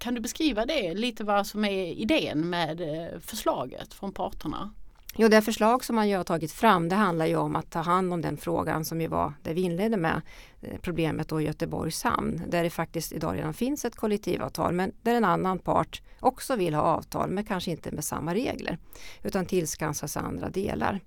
kan 0.03 0.15
du 0.15 0.21
beskriva 0.21 0.67
det 0.67 0.95
lite 0.95 1.25
vad 1.25 1.47
som 1.47 1.65
är 1.65 1.87
idén 1.87 2.51
med 2.51 2.81
eh, 2.81 3.21
förslaget 3.21 3.95
från 3.95 4.13
parterna? 4.13 4.71
Jo, 5.17 5.29
det 5.29 5.43
förslag 5.43 5.85
som 5.85 5.97
man 5.97 6.09
ju 6.09 6.17
har 6.17 6.25
tagit 6.25 6.53
fram 6.53 6.89
det 6.89 6.97
handlar 6.97 7.27
ju 7.27 7.37
om 7.37 7.57
att 7.57 7.71
ta 7.71 7.79
hand 7.79 8.13
om 8.13 8.21
den 8.21 8.37
frågan 8.37 8.85
som 8.85 9.01
ju 9.01 9.07
var 9.07 9.33
det 9.43 9.53
vi 9.53 9.63
inledde 9.63 9.97
med 9.97 10.23
eh, 10.61 10.79
problemet 10.81 11.29
då 11.29 11.41
i 11.41 11.45
Göteborgs 11.45 12.03
hamn 12.03 12.43
där 12.49 12.63
det 12.63 12.71
faktiskt 12.71 13.13
idag 13.13 13.37
redan 13.37 13.55
finns 13.55 13.85
ett 13.85 13.97
kollektivavtal 13.97 14.73
men 14.73 14.93
där 15.03 15.15
en 15.15 15.25
annan 15.25 15.59
part 15.59 16.03
också 16.21 16.57
vill 16.57 16.75
ha 16.75 16.83
avtal 16.83 17.31
men 17.31 17.45
kanske 17.45 17.71
inte 17.71 17.91
med 17.91 18.05
samma 18.05 18.35
regler 18.35 18.79
utan 19.23 19.47
tillskansas 19.47 20.17
andra 20.17 20.49
delar. 20.49 21.01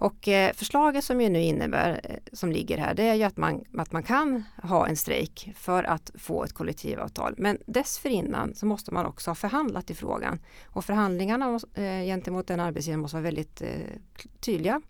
Och 0.00 0.28
eh, 0.28 0.52
förslaget 0.52 1.04
som 1.04 1.20
ju 1.20 1.28
nu 1.28 1.40
innebär, 1.40 2.00
eh, 2.04 2.16
som 2.32 2.52
ligger 2.52 2.78
här, 2.78 2.94
det 2.94 3.02
är 3.02 3.14
ju 3.14 3.22
att 3.22 3.36
man, 3.36 3.64
att 3.78 3.92
man 3.92 4.02
kan 4.02 4.44
ha 4.62 4.86
en 4.86 4.96
strejk 4.96 5.52
för 5.56 5.84
att 5.84 6.10
få 6.14 6.44
ett 6.44 6.52
kollektivavtal. 6.52 7.34
Men 7.38 7.58
dessförinnan 7.66 8.54
så 8.54 8.66
måste 8.66 8.94
man 8.94 9.06
också 9.06 9.30
ha 9.30 9.34
förhandlat 9.34 9.90
i 9.90 9.94
frågan. 9.94 10.40
Och 10.66 10.84
förhandlingarna 10.84 11.60
eh, 11.74 12.04
gentemot 12.04 12.46
den 12.46 12.60
arbetsgivaren 12.60 13.00
måste 13.00 13.16
vara 13.16 13.24
väldigt 13.24 13.62
tydliga. 14.40 14.80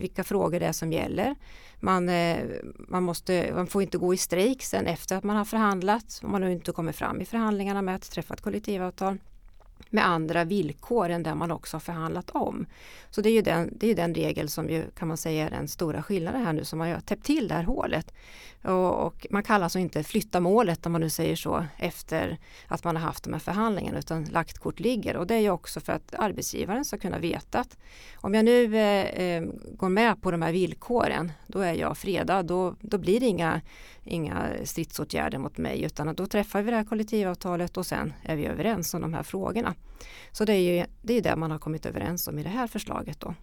Vilka 0.00 0.24
frågor 0.24 0.60
det 0.60 0.66
är 0.66 0.72
som 0.72 0.92
gäller. 0.92 1.34
Man, 1.80 2.10
man, 2.88 3.02
måste, 3.02 3.52
man 3.54 3.66
får 3.66 3.82
inte 3.82 3.98
gå 3.98 4.14
i 4.14 4.16
strejk 4.16 4.62
sen 4.62 4.86
efter 4.86 5.16
att 5.16 5.24
man 5.24 5.36
har 5.36 5.44
förhandlat 5.44 6.20
om 6.22 6.32
man 6.32 6.40
nu 6.40 6.52
inte 6.52 6.72
kommer 6.72 6.92
fram 6.92 7.20
i 7.20 7.24
förhandlingarna 7.24 7.82
med 7.82 7.94
att 7.94 8.10
träffa 8.10 8.34
ett 8.34 8.40
kollektivavtal 8.40 9.18
med 9.90 10.06
andra 10.06 10.44
villkor 10.44 11.08
än 11.08 11.22
det 11.22 11.34
man 11.34 11.50
också 11.50 11.74
har 11.74 11.80
förhandlat 11.80 12.30
om. 12.30 12.66
Så 13.10 13.20
det 13.20 13.28
är 13.28 13.32
ju 13.32 13.42
den, 13.42 13.70
det 13.72 13.90
är 13.90 13.94
den 13.94 14.14
regel 14.14 14.48
som 14.48 14.68
ju 14.70 14.90
kan 14.90 15.08
man 15.08 15.16
säga 15.16 15.46
är 15.46 15.50
den 15.50 15.68
stora 15.68 16.02
skillnaden 16.02 16.46
här 16.46 16.52
nu 16.52 16.64
som 16.64 16.80
har 16.80 17.00
täppt 17.00 17.24
till 17.24 17.48
det 17.48 17.54
här 17.54 17.62
hålet. 17.62 18.14
Och, 18.64 19.06
och, 19.06 19.26
man 19.30 19.42
kan 19.42 19.62
alltså 19.62 19.78
inte 19.78 20.02
flytta 20.02 20.40
målet 20.40 20.86
om 20.86 20.92
man 20.92 21.00
nu 21.00 21.10
säger 21.10 21.36
så 21.36 21.64
efter 21.76 22.38
att 22.66 22.84
man 22.84 22.96
har 22.96 23.02
haft 23.02 23.24
de 23.24 23.32
här 23.32 23.40
förhandlingarna 23.40 23.98
utan 23.98 24.24
lagt 24.24 24.58
kort 24.58 24.80
ligger 24.80 25.16
och 25.16 25.26
det 25.26 25.34
är 25.34 25.40
ju 25.40 25.50
också 25.50 25.80
för 25.80 25.92
att 25.92 26.14
arbetsgivaren 26.14 26.84
ska 26.84 26.98
kunna 26.98 27.18
veta 27.18 27.60
att 27.60 27.76
om 28.16 28.34
jag 28.34 28.44
nu 28.44 28.76
eh, 28.76 29.06
eh, 29.06 29.44
går 29.76 29.88
med 29.88 30.22
på 30.22 30.30
de 30.30 30.42
här 30.42 30.52
villkoren 30.52 31.32
då 31.46 31.58
är 31.58 31.74
jag 31.74 31.98
fredad, 31.98 32.46
då, 32.46 32.76
då 32.80 32.98
blir 32.98 33.20
det 33.20 33.26
inga, 33.26 33.60
inga 34.04 34.48
stridsåtgärder 34.64 35.38
mot 35.38 35.58
mig 35.58 35.82
utan 35.82 36.14
då 36.14 36.26
träffar 36.26 36.62
vi 36.62 36.70
det 36.70 36.76
här 36.76 36.84
kollektivavtalet 36.84 37.76
och 37.76 37.86
sen 37.86 38.12
är 38.22 38.36
vi 38.36 38.46
överens 38.46 38.94
om 38.94 39.00
de 39.00 39.14
här 39.14 39.22
frågorna. 39.22 39.74
Så 40.32 40.44
det 40.44 40.52
är 40.52 40.76
ju 40.76 40.84
det, 41.02 41.14
är 41.14 41.22
det 41.22 41.36
man 41.36 41.50
har 41.50 41.58
kommit 41.58 41.86
överens 41.86 42.28
om 42.28 42.38
i 42.38 42.42
det 42.42 42.48
här 42.48 42.66
förslaget 42.66 43.20
då. 43.20 43.34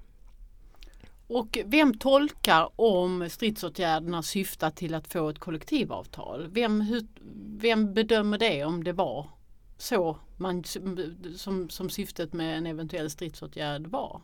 Och 1.29 1.57
vem 1.65 1.97
tolkar 1.97 2.69
om 2.75 3.29
stridsåtgärderna 3.29 4.23
syftar 4.23 4.69
till 4.71 4.93
att 4.93 5.07
få 5.07 5.29
ett 5.29 5.39
kollektivavtal? 5.39 6.47
Vem, 6.51 6.81
hur, 6.81 7.07
vem 7.59 7.93
bedömer 7.93 8.37
det 8.37 8.65
om 8.65 8.83
det 8.83 8.93
var 8.93 9.29
så 9.77 10.17
man, 10.37 10.63
som, 11.35 11.69
som 11.69 11.89
syftet 11.89 12.33
med 12.33 12.57
en 12.57 12.65
eventuell 12.65 13.09
stridsåtgärd 13.09 13.87
var? 13.87 14.21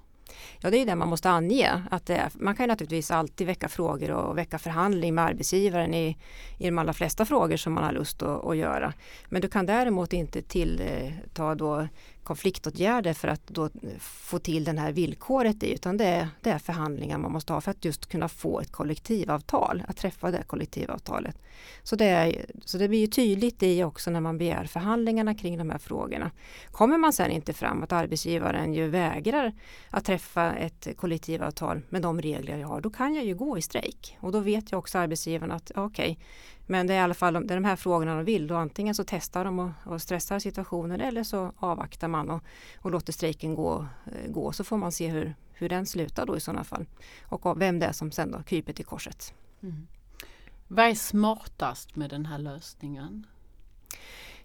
Ja 0.60 0.70
det 0.70 0.78
är 0.78 0.86
det 0.86 0.96
man 0.96 1.10
måste 1.10 1.30
ange. 1.30 1.84
Att 1.92 2.06
det, 2.06 2.30
man 2.34 2.56
kan 2.56 2.68
naturligtvis 2.68 3.12
alltid 3.12 3.48
väcka 3.48 3.70
frågor 3.70 4.12
och 4.12 4.38
väcka 4.38 4.60
förhandling 4.60 5.16
med 5.16 5.24
arbetsgivaren 5.26 5.94
i, 5.94 6.18
i 6.58 6.66
de 6.66 6.78
allra 6.78 6.94
flesta 6.94 7.26
frågor 7.26 7.58
som 7.58 7.74
man 7.74 7.84
har 7.84 7.92
lust 7.92 8.24
att, 8.24 8.46
att 8.46 8.58
göra. 8.58 8.94
Men 9.30 9.42
du 9.42 9.48
kan 9.48 9.66
däremot 9.66 10.14
inte 10.14 10.42
tillta 10.42 11.56
då 11.56 11.88
konfliktåtgärder 12.26 13.14
för 13.14 13.28
att 13.28 13.48
då 13.48 13.70
få 14.00 14.40
till 14.40 14.64
den 14.64 14.78
här 14.78 14.92
villkoret 14.92 15.64
i 15.64 15.74
utan 15.74 15.98
det 15.98 16.06
är, 16.06 16.28
det 16.42 16.50
är 16.50 16.58
förhandlingar 16.60 17.18
man 17.18 17.32
måste 17.32 17.54
ha 17.54 17.62
för 17.62 17.72
att 17.72 17.86
just 17.86 18.06
kunna 18.06 18.30
få 18.30 18.60
ett 18.60 18.72
kollektivavtal, 18.72 19.84
att 19.88 19.98
träffa 19.98 20.32
det 20.32 20.44
kollektivavtalet. 20.48 21.38
Så 21.84 21.96
det, 21.96 22.06
är, 22.06 22.46
så 22.66 22.78
det 22.78 22.88
blir 22.88 23.00
ju 23.00 23.08
tydligt 23.08 23.64
i 23.64 23.84
också 23.84 24.12
när 24.12 24.22
man 24.22 24.38
begär 24.38 24.66
förhandlingarna 24.66 25.36
kring 25.36 25.58
de 25.58 25.70
här 25.70 25.78
frågorna. 25.78 26.32
Kommer 26.72 26.98
man 26.98 27.14
sen 27.14 27.32
inte 27.32 27.54
fram 27.54 27.84
att 27.84 27.92
arbetsgivaren 27.92 28.74
ju 28.74 28.88
vägrar 28.88 29.54
att 29.90 30.06
träffa 30.06 30.54
ett 30.54 30.88
kollektivavtal 30.98 31.82
med 31.90 32.02
de 32.02 32.22
regler 32.22 32.58
jag 32.58 32.68
har, 32.68 32.82
då 32.82 32.90
kan 32.90 33.14
jag 33.14 33.26
ju 33.26 33.36
gå 33.36 33.58
i 33.58 33.62
strejk 33.62 34.18
och 34.20 34.32
då 34.32 34.40
vet 34.40 34.72
jag 34.72 34.80
också 34.80 34.98
arbetsgivaren 34.98 35.52
att 35.52 35.72
okej, 35.76 36.12
okay, 36.12 36.16
men 36.68 36.88
det 36.88 36.94
är 36.94 36.98
i 36.98 37.02
alla 37.02 37.14
fall 37.14 37.34
det 37.34 37.54
är 37.54 37.58
de 37.58 37.66
här 37.66 37.76
frågorna 37.76 38.16
de 38.16 38.26
vill. 38.26 38.48
Då 38.48 38.56
antingen 38.56 38.96
så 38.96 39.04
testar 39.08 39.46
de 39.46 39.60
och, 39.60 39.72
och 39.84 40.02
stressar 40.02 40.40
situationen 40.40 41.02
eller 41.02 41.24
så 41.24 41.54
avvaktar 41.58 42.08
man 42.08 42.30
och, 42.30 42.44
och 42.78 42.92
låter 42.92 43.14
strejken 43.14 43.56
gå, 43.56 43.88
eh, 44.06 44.32
gå. 44.32 44.52
Så 44.52 44.64
får 44.64 44.78
man 44.78 44.92
se 44.92 45.08
hur, 45.08 45.36
hur 45.54 45.70
den 45.70 45.86
slutar 45.86 46.26
då 46.26 46.38
i 46.38 46.40
sådana 46.40 46.64
fall. 46.64 46.86
Och 47.24 47.62
vem 47.62 47.80
det 47.80 47.86
är 47.86 47.92
som 47.92 48.12
sen 48.12 48.32
då 48.32 48.44
kryper 48.44 48.74
till 48.74 48.86
korset. 48.86 49.34
Mm. 49.64 49.88
Vad 50.68 50.86
är 50.86 50.96
smartast 50.96 51.96
med 51.96 52.10
den 52.10 52.26
här 52.26 52.38
lösningen? 52.38 53.28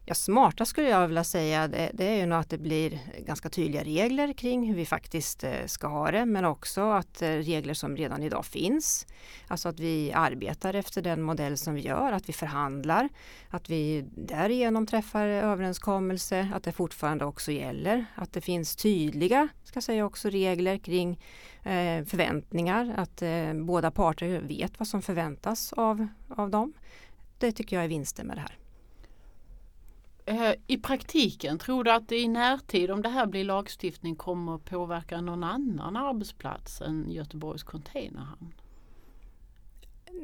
Ja, 0.05 0.15
smarta 0.15 0.65
skulle 0.65 0.89
jag 0.89 1.09
vilja 1.09 1.25
säga 1.25 1.69
det, 1.69 1.91
det, 1.95 2.05
är 2.05 2.17
ju 2.17 2.27
nog 2.27 2.39
att 2.39 2.51
det 2.51 2.59
blir 2.59 2.99
ganska 3.19 3.49
tydliga 3.49 3.85
regler 3.85 4.33
kring 4.33 4.69
hur 4.69 4.75
vi 4.75 4.87
faktiskt 4.87 5.45
eh, 5.45 5.67
ska 5.67 5.87
ha 5.87 6.11
det 6.11 6.27
men 6.27 6.45
också 6.45 6.91
att 6.91 7.23
eh, 7.23 7.29
regler 7.29 7.75
som 7.75 7.97
redan 7.97 8.23
idag 8.23 8.45
finns. 8.45 9.07
Alltså 9.49 9.69
att 9.69 9.81
vi 9.81 10.13
arbetar 10.13 10.75
efter 10.75 11.03
den 11.03 11.23
modell 11.23 11.57
som 11.57 11.75
vi 11.75 11.81
gör, 11.81 12.13
att 12.13 12.29
vi 12.29 12.33
förhandlar, 12.33 13.09
att 13.49 13.71
vi 13.71 14.05
därigenom 14.17 14.87
träffar 14.87 15.27
överenskommelse, 15.27 16.49
att 16.55 16.63
det 16.63 16.73
fortfarande 16.73 17.25
också 17.25 17.53
gäller, 17.53 18.05
att 18.15 18.33
det 18.33 18.41
finns 18.41 18.77
tydliga 18.77 19.49
ska 19.71 19.81
säga 19.81 20.05
också 20.05 20.29
regler 20.29 20.79
kring 20.79 21.21
eh, 21.63 22.05
förväntningar, 22.05 22.95
att 22.97 23.23
eh, 23.23 23.55
båda 23.55 23.91
parter 23.91 24.41
vet 24.41 24.79
vad 24.79 24.89
som 24.89 25.03
förväntas 25.03 25.73
av, 25.73 26.07
av 26.29 26.51
dem. 26.51 26.73
Det 27.39 27.53
tycker 27.53 27.77
jag 27.77 27.85
är 27.85 27.89
vinsten 27.89 28.27
med 28.27 28.37
det 28.37 28.41
här. 28.41 28.60
Eh, 30.31 30.55
I 30.67 30.77
praktiken, 30.77 31.59
tror 31.59 31.85
du 31.85 31.91
att 31.91 32.09
det 32.09 32.19
i 32.19 32.29
närtid, 32.29 32.91
om 32.91 33.03
det 33.03 33.09
här 33.09 33.27
blir 33.27 33.45
lagstiftning, 33.45 34.17
kommer 34.17 34.59
påverka 34.59 35.21
någon 35.21 35.45
annan 35.45 35.97
arbetsplats 35.97 36.81
än 36.81 37.11
Göteborgs 37.11 37.63
containerhamn? 37.63 38.55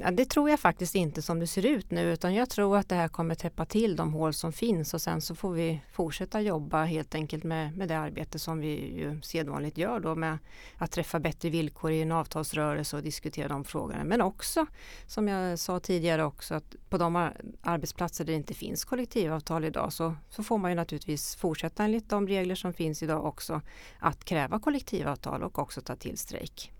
Ja, 0.00 0.10
det 0.10 0.24
tror 0.24 0.50
jag 0.50 0.60
faktiskt 0.60 0.94
inte 0.94 1.22
som 1.22 1.40
det 1.40 1.46
ser 1.46 1.66
ut 1.66 1.90
nu 1.90 2.12
utan 2.12 2.34
jag 2.34 2.50
tror 2.50 2.76
att 2.76 2.88
det 2.88 2.94
här 2.94 3.08
kommer 3.08 3.34
täppa 3.34 3.64
till 3.64 3.96
de 3.96 4.12
hål 4.12 4.34
som 4.34 4.52
finns 4.52 4.94
och 4.94 5.02
sen 5.02 5.20
så 5.20 5.34
får 5.34 5.52
vi 5.52 5.80
fortsätta 5.92 6.40
jobba 6.40 6.84
helt 6.84 7.14
enkelt 7.14 7.44
med, 7.44 7.76
med 7.76 7.88
det 7.88 7.98
arbete 7.98 8.38
som 8.38 8.60
vi 8.60 8.68
ju 8.98 9.20
sedvanligt 9.22 9.78
gör 9.78 10.00
då 10.00 10.14
med 10.14 10.38
att 10.76 10.90
träffa 10.90 11.20
bättre 11.20 11.50
villkor 11.50 11.90
i 11.90 12.02
en 12.02 12.12
avtalsrörelse 12.12 12.96
och 12.96 13.02
diskutera 13.02 13.48
de 13.48 13.64
frågorna. 13.64 14.04
Men 14.04 14.20
också 14.20 14.66
som 15.06 15.28
jag 15.28 15.58
sa 15.58 15.80
tidigare 15.80 16.24
också 16.24 16.54
att 16.54 16.76
på 16.88 16.98
de 16.98 17.30
arbetsplatser 17.60 18.24
där 18.24 18.32
det 18.32 18.36
inte 18.36 18.54
finns 18.54 18.84
kollektivavtal 18.84 19.64
idag 19.64 19.92
så, 19.92 20.14
så 20.28 20.42
får 20.42 20.58
man 20.58 20.70
ju 20.70 20.74
naturligtvis 20.74 21.36
fortsätta 21.36 21.84
enligt 21.84 22.08
de 22.08 22.28
regler 22.28 22.54
som 22.54 22.72
finns 22.72 23.02
idag 23.02 23.24
också 23.24 23.60
att 23.98 24.24
kräva 24.24 24.60
kollektivavtal 24.60 25.42
och 25.42 25.58
också 25.58 25.80
ta 25.80 25.96
till 25.96 26.18
strejk. 26.18 26.72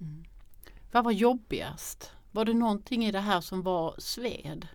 Mm. 0.00 0.24
Vad 0.92 1.04
var 1.04 1.12
jobbigast? 1.12 2.12
Var 2.38 2.44
det 2.44 2.54
någonting 2.54 3.04
i 3.04 3.12
det 3.12 3.20
här 3.20 3.40
som 3.40 3.62
var 3.62 3.94
sved? 3.98 4.66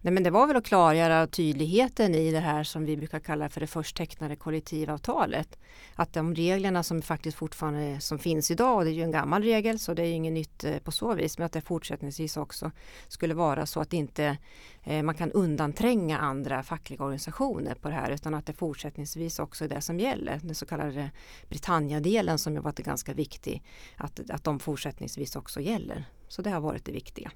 Nej, 0.00 0.12
men 0.12 0.22
det 0.22 0.30
var 0.30 0.46
väl 0.46 0.56
att 0.56 0.64
klargöra 0.64 1.26
tydligheten 1.26 2.14
i 2.14 2.32
det 2.32 2.40
här 2.40 2.64
som 2.64 2.84
vi 2.84 2.96
brukar 2.96 3.20
kalla 3.20 3.48
för 3.48 3.60
det 3.60 3.66
först 3.66 3.96
tecknade 3.96 4.36
kollektivavtalet. 4.36 5.58
Att 5.94 6.12
de 6.12 6.34
reglerna 6.34 6.82
som 6.82 7.02
faktiskt 7.02 7.36
fortfarande 7.36 8.00
som 8.00 8.18
finns 8.18 8.50
idag, 8.50 8.76
och 8.76 8.84
det 8.84 8.90
är 8.90 8.92
ju 8.92 9.02
en 9.02 9.10
gammal 9.10 9.42
regel 9.42 9.78
så 9.78 9.94
det 9.94 10.02
är 10.02 10.12
inget 10.12 10.32
nytt 10.32 10.64
eh, 10.64 10.78
på 10.78 10.92
så 10.92 11.14
vis, 11.14 11.38
men 11.38 11.46
att 11.46 11.52
det 11.52 11.60
fortsättningsvis 11.60 12.36
också 12.36 12.70
skulle 13.08 13.34
vara 13.34 13.66
så 13.66 13.80
att 13.80 13.92
inte 13.92 14.38
eh, 14.84 15.02
man 15.02 15.14
kan 15.14 15.32
undantränga 15.32 16.18
andra 16.18 16.62
fackliga 16.62 17.04
organisationer 17.04 17.74
på 17.74 17.88
det 17.88 17.94
här 17.94 18.10
utan 18.10 18.34
att 18.34 18.46
det 18.46 18.52
fortsättningsvis 18.52 19.38
också 19.38 19.64
är 19.64 19.68
det 19.68 19.80
som 19.80 20.00
gäller. 20.00 20.40
Den 20.42 20.54
så 20.54 20.66
kallade 20.66 21.10
Britannia-delen 21.48 22.38
som 22.38 22.56
har 22.56 22.62
varit 22.62 22.78
ganska 22.78 23.14
viktig, 23.14 23.62
att, 23.96 24.30
att 24.30 24.44
de 24.44 24.58
fortsättningsvis 24.58 25.36
också 25.36 25.60
gäller. 25.60 26.06
Så 26.28 26.42
det 26.42 26.50
har 26.50 26.60
varit 26.60 26.84
det 26.84 26.92
viktiga. 26.92 27.30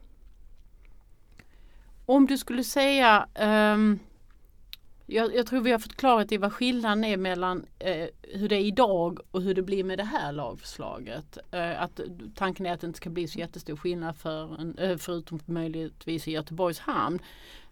Om 2.06 2.26
du 2.26 2.38
skulle 2.38 2.64
säga 2.64 3.28
um, 3.74 3.98
jag, 5.06 5.34
jag, 5.34 5.46
tror 5.46 5.60
vi 5.60 5.72
har 5.72 5.78
fått 5.78 5.96
klarhet 5.96 6.32
i 6.32 6.36
vad 6.36 6.52
skillnaden 6.52 7.04
är 7.04 7.16
mellan 7.16 7.58
uh, 7.58 8.06
hur 8.22 8.48
det 8.48 8.56
är 8.56 8.64
idag 8.64 9.18
och 9.30 9.42
hur 9.42 9.54
det 9.54 9.62
blir 9.62 9.84
med 9.84 9.98
det 9.98 10.04
här 10.04 10.32
lagförslaget. 10.32 11.38
Uh, 11.54 11.82
att 11.82 12.00
tanken 12.34 12.66
är 12.66 12.72
att 12.72 12.80
det 12.80 12.86
inte 12.86 12.96
ska 12.96 13.10
bli 13.10 13.28
så 13.28 13.38
jättestor 13.38 13.76
skillnad 13.76 14.16
för 14.16 14.60
en, 14.60 14.78
eh, 14.78 14.96
förutom 14.96 15.40
möjligtvis 15.46 16.28
i 16.28 16.32
Göteborgs 16.32 16.78
hamn. 16.78 17.18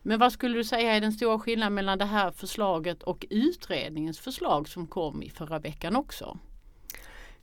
Men 0.03 0.19
vad 0.19 0.33
skulle 0.33 0.59
du 0.59 0.65
säga 0.65 0.97
är 0.97 1.01
den 1.01 1.13
stora 1.13 1.39
skillnaden 1.39 1.75
mellan 1.75 1.99
det 1.99 2.05
här 2.05 2.31
förslaget 2.31 3.03
och 3.03 3.27
utredningens 3.31 4.19
förslag 4.19 4.69
som 4.69 4.87
kom 4.87 5.23
i 5.23 5.31
förra 5.31 5.59
veckan 5.59 5.97
också? 5.97 6.39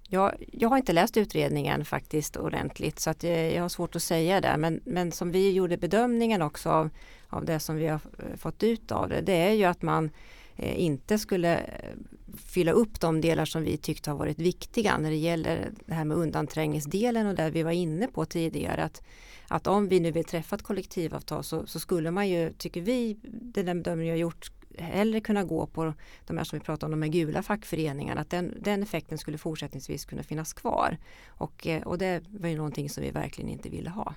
Jag, 0.09 0.35
jag 0.51 0.69
har 0.69 0.77
inte 0.77 0.93
läst 0.93 1.17
utredningen 1.17 1.85
faktiskt 1.85 2.37
ordentligt 2.37 2.99
så 2.99 3.09
att 3.09 3.23
jag 3.23 3.61
har 3.61 3.69
svårt 3.69 3.95
att 3.95 4.03
säga 4.03 4.41
det. 4.41 4.57
Men, 4.57 4.81
men 4.85 5.11
som 5.11 5.31
vi 5.31 5.51
gjorde 5.51 5.77
bedömningen 5.77 6.41
också 6.41 6.69
av, 6.69 6.89
av 7.29 7.45
det 7.45 7.59
som 7.59 7.75
vi 7.75 7.87
har 7.87 7.99
fått 8.37 8.63
ut 8.63 8.91
av 8.91 9.09
det, 9.09 9.21
det 9.21 9.33
är 9.33 9.51
ju 9.51 9.63
att 9.63 9.81
man 9.81 10.09
eh, 10.55 10.79
inte 10.79 11.17
skulle 11.17 11.57
eh, 11.57 11.89
fylla 12.37 12.71
upp 12.71 12.99
de 12.99 13.21
delar 13.21 13.45
som 13.45 13.63
vi 13.63 13.77
tyckte 13.77 14.09
har 14.09 14.17
varit 14.17 14.39
viktiga 14.39 14.97
när 14.97 15.09
det 15.09 15.15
gäller 15.15 15.69
det 15.85 15.93
här 15.93 16.05
med 16.05 16.17
undanträngningsdelen 16.17 17.27
och 17.27 17.35
där 17.35 17.51
vi 17.51 17.63
var 17.63 17.71
inne 17.71 18.07
på 18.07 18.25
tidigare 18.25 18.83
att, 18.83 19.01
att 19.47 19.67
om 19.67 19.87
vi 19.87 19.99
nu 19.99 20.11
vill 20.11 20.25
träffa 20.25 20.55
ett 20.55 20.63
kollektivavtal 20.63 21.43
så, 21.43 21.65
så 21.65 21.79
skulle 21.79 22.11
man 22.11 22.29
ju, 22.29 22.53
tycker 22.53 22.81
vi, 22.81 23.17
den 23.23 23.83
bedömning 23.83 24.07
jag 24.07 24.17
gjort, 24.17 24.51
hellre 24.77 25.21
kunna 25.21 25.43
gå 25.43 25.65
på 25.67 25.93
de 26.25 26.37
här 26.37 26.43
som 26.43 26.59
vi 26.59 26.65
pratade 26.65 26.93
om, 26.93 26.99
de 26.99 27.05
här 27.05 27.13
gula 27.13 27.43
fackföreningarna, 27.43 28.21
att 28.21 28.29
den, 28.29 28.57
den 28.61 28.83
effekten 28.83 29.17
skulle 29.17 29.37
fortsättningsvis 29.37 30.05
kunna 30.05 30.23
finnas 30.23 30.53
kvar. 30.53 30.97
Och, 31.27 31.67
eh, 31.67 31.83
och 31.83 31.97
det 31.97 32.23
var 32.27 32.49
ju 32.49 32.57
någonting 32.57 32.89
som 32.89 33.03
vi 33.03 33.11
verkligen 33.11 33.49
inte 33.49 33.69
ville 33.69 33.89
ha. 33.89 34.13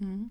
Mm. 0.00 0.30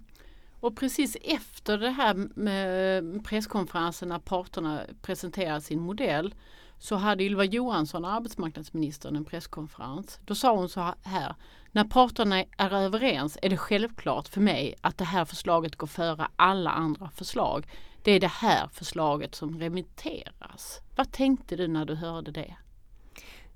Och 0.60 0.76
precis 0.76 1.18
efter 1.22 1.78
det 1.78 1.90
här 1.90 2.14
med 2.36 3.26
presskonferensen 3.26 4.10
när 4.10 4.20
parterna 4.20 4.82
presenterade 5.02 5.62
sin 5.62 5.80
modell 5.80 6.36
så 6.80 6.96
hade 6.96 7.24
Ylva 7.24 7.44
Johansson, 7.44 8.06
arbetsmarknadsministern, 8.06 9.16
en 9.16 9.26
presskonferens. 9.26 10.20
Då 10.26 10.36
sa 10.36 10.56
hon 10.56 10.70
så 10.70 10.94
här. 11.04 11.36
När 11.72 11.84
parterna 11.84 12.44
är 12.58 12.72
överens 12.72 13.38
är 13.42 13.50
det 13.50 13.58
självklart 13.58 14.28
för 14.28 14.42
mig 14.42 14.76
att 14.82 14.98
det 14.98 15.06
här 15.06 15.26
förslaget 15.26 15.76
går 15.76 15.88
före 15.88 16.28
alla 16.36 16.70
andra 16.70 17.10
förslag. 17.10 17.68
Det 18.04 18.12
är 18.12 18.20
det 18.20 18.28
här 18.28 18.68
förslaget 18.74 19.36
som 19.36 19.60
remitteras. 19.60 20.82
Vad 20.96 21.12
tänkte 21.12 21.56
du 21.56 21.68
när 21.68 21.86
du 21.86 21.96
hörde 21.96 22.32
det? 22.32 22.56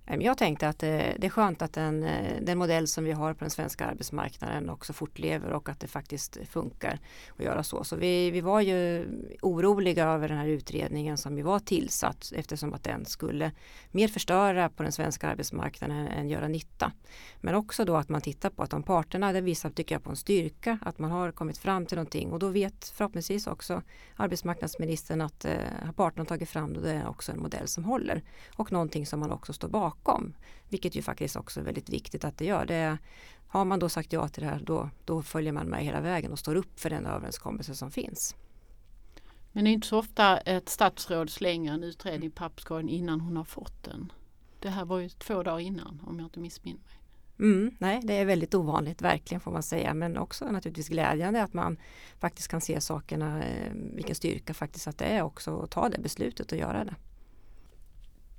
Jag 0.10 0.38
tänkte 0.38 0.68
att 0.68 0.84
eh, 0.84 0.90
det 0.90 1.24
är 1.24 1.30
skönt 1.30 1.62
att 1.62 1.74
den, 1.74 2.04
eh, 2.04 2.42
den 2.42 2.58
modell 2.58 2.88
som 2.88 3.04
vi 3.04 3.12
har 3.12 3.34
på 3.34 3.40
den 3.40 3.50
svenska 3.50 3.86
arbetsmarknaden 3.86 4.70
också 4.70 4.94
fortlever 4.94 5.52
och 5.52 5.70
att 5.70 5.80
det 5.80 5.88
faktiskt 5.88 6.38
funkar 6.50 7.00
att 7.38 7.44
göra 7.44 7.64
så. 7.64 7.84
Så 7.84 7.96
vi, 7.96 8.32
vi 8.32 8.42
var 8.42 8.62
ju 8.62 9.08
oroliga 9.42 10.06
över 10.06 10.28
den 10.28 10.38
här 10.38 10.48
utredningen 10.48 11.18
som 11.18 11.36
vi 11.36 11.42
var 11.42 11.60
tillsatt 11.60 12.32
eftersom 12.36 12.74
att 12.74 12.84
den 12.84 13.06
skulle 13.06 13.52
mer 13.92 14.08
förstöra 14.08 14.70
på 14.70 14.84
den 14.84 14.92
svenska 14.92 15.28
arbetsmarknaden 15.28 16.08
än 16.08 16.30
göra 16.30 16.48
nytta. 16.48 16.92
Men 17.42 17.56
också 17.56 17.86
då 17.86 17.96
att 17.96 18.10
man 18.10 18.22
tittar 18.22 18.50
på 18.50 18.64
att 18.64 18.70
de 18.70 18.84
parterna, 18.84 19.34
det 19.34 19.42
visar 19.42 19.70
tycker 19.70 19.96
jag 19.96 20.04
på 20.04 20.10
en 20.10 20.16
styrka 20.16 20.80
att 20.82 21.00
man 21.00 21.12
har 21.12 21.32
kommit 21.32 21.58
fram 21.58 21.86
till 21.86 21.98
någonting 21.98 22.32
och 22.32 22.40
då 22.40 22.48
vet 22.48 22.88
förhoppningsvis 22.88 23.48
också 23.48 23.82
arbetsmarknadsministern 24.16 25.22
att 25.22 25.46
eh, 25.46 25.52
har 25.86 25.94
parterna 25.94 26.26
tagit 26.26 26.50
fram 26.50 26.74
då 26.74 26.82
det 26.82 26.92
är 26.92 27.08
också 27.08 27.32
en 27.32 27.40
modell 27.40 27.68
som 27.68 27.84
håller 27.84 28.24
och 28.56 28.72
någonting 28.72 29.06
som 29.06 29.20
man 29.20 29.32
också 29.32 29.54
står 29.54 29.70
bakom 29.70 29.97
bakom. 30.04 30.34
Vilket 30.70 30.96
ju 30.96 31.02
faktiskt 31.02 31.36
också 31.36 31.60
är 31.60 31.64
väldigt 31.64 31.90
viktigt 31.90 32.24
att 32.24 32.38
det 32.38 32.46
gör. 32.46 32.66
Det, 32.66 32.98
har 33.48 33.66
man 33.66 33.80
då 33.80 33.90
sagt 33.90 34.14
ja 34.14 34.28
till 34.28 34.44
det 34.44 34.50
här 34.50 34.62
då, 34.66 34.90
då 35.06 35.22
följer 35.22 35.52
man 35.52 35.68
med 35.68 35.84
hela 35.84 36.02
vägen 36.02 36.32
och 36.32 36.40
står 36.40 36.56
upp 36.56 36.80
för 36.80 36.90
den 36.90 37.06
överenskommelse 37.06 37.76
som 37.76 37.92
finns. 37.92 38.36
Men 39.52 39.64
det 39.64 39.70
är 39.70 39.74
inte 39.74 39.88
så 39.88 40.00
ofta 40.00 40.38
ett 40.38 40.70
statsråd 40.70 41.30
slänger 41.30 41.74
en 41.74 41.84
utredning 41.84 42.30
i 42.30 42.32
papperskorgen 42.32 42.90
innan 42.90 43.22
hon 43.22 43.38
har 43.38 43.44
fått 43.44 43.84
den. 43.84 44.12
Det 44.60 44.70
här 44.70 44.86
var 44.86 45.00
ju 45.00 45.10
två 45.10 45.44
dagar 45.44 45.60
innan 45.60 46.02
om 46.08 46.20
jag 46.20 46.26
inte 46.26 46.40
missminner 46.40 46.80
mig. 46.80 46.94
Mm, 47.40 47.76
nej, 47.80 48.02
det 48.04 48.14
är 48.14 48.26
väldigt 48.26 48.56
ovanligt, 48.56 49.02
verkligen 49.02 49.42
får 49.42 49.52
man 49.52 49.64
säga. 49.64 49.94
Men 49.94 50.18
också 50.18 50.46
naturligtvis 50.46 50.90
glädjande 50.90 51.44
att 51.44 51.54
man 51.54 51.78
faktiskt 52.20 52.48
kan 52.48 52.62
se 52.62 52.82
sakerna, 52.82 53.44
eh, 53.44 53.72
vilken 53.74 54.16
styrka 54.16 54.54
faktiskt 54.54 54.88
att 54.88 54.98
det 54.98 55.06
är 55.06 55.22
också 55.22 55.60
att 55.60 55.72
ta 55.72 55.90
det 55.90 56.00
beslutet 56.00 56.52
och 56.52 56.58
göra 56.58 56.86
det. 56.86 56.96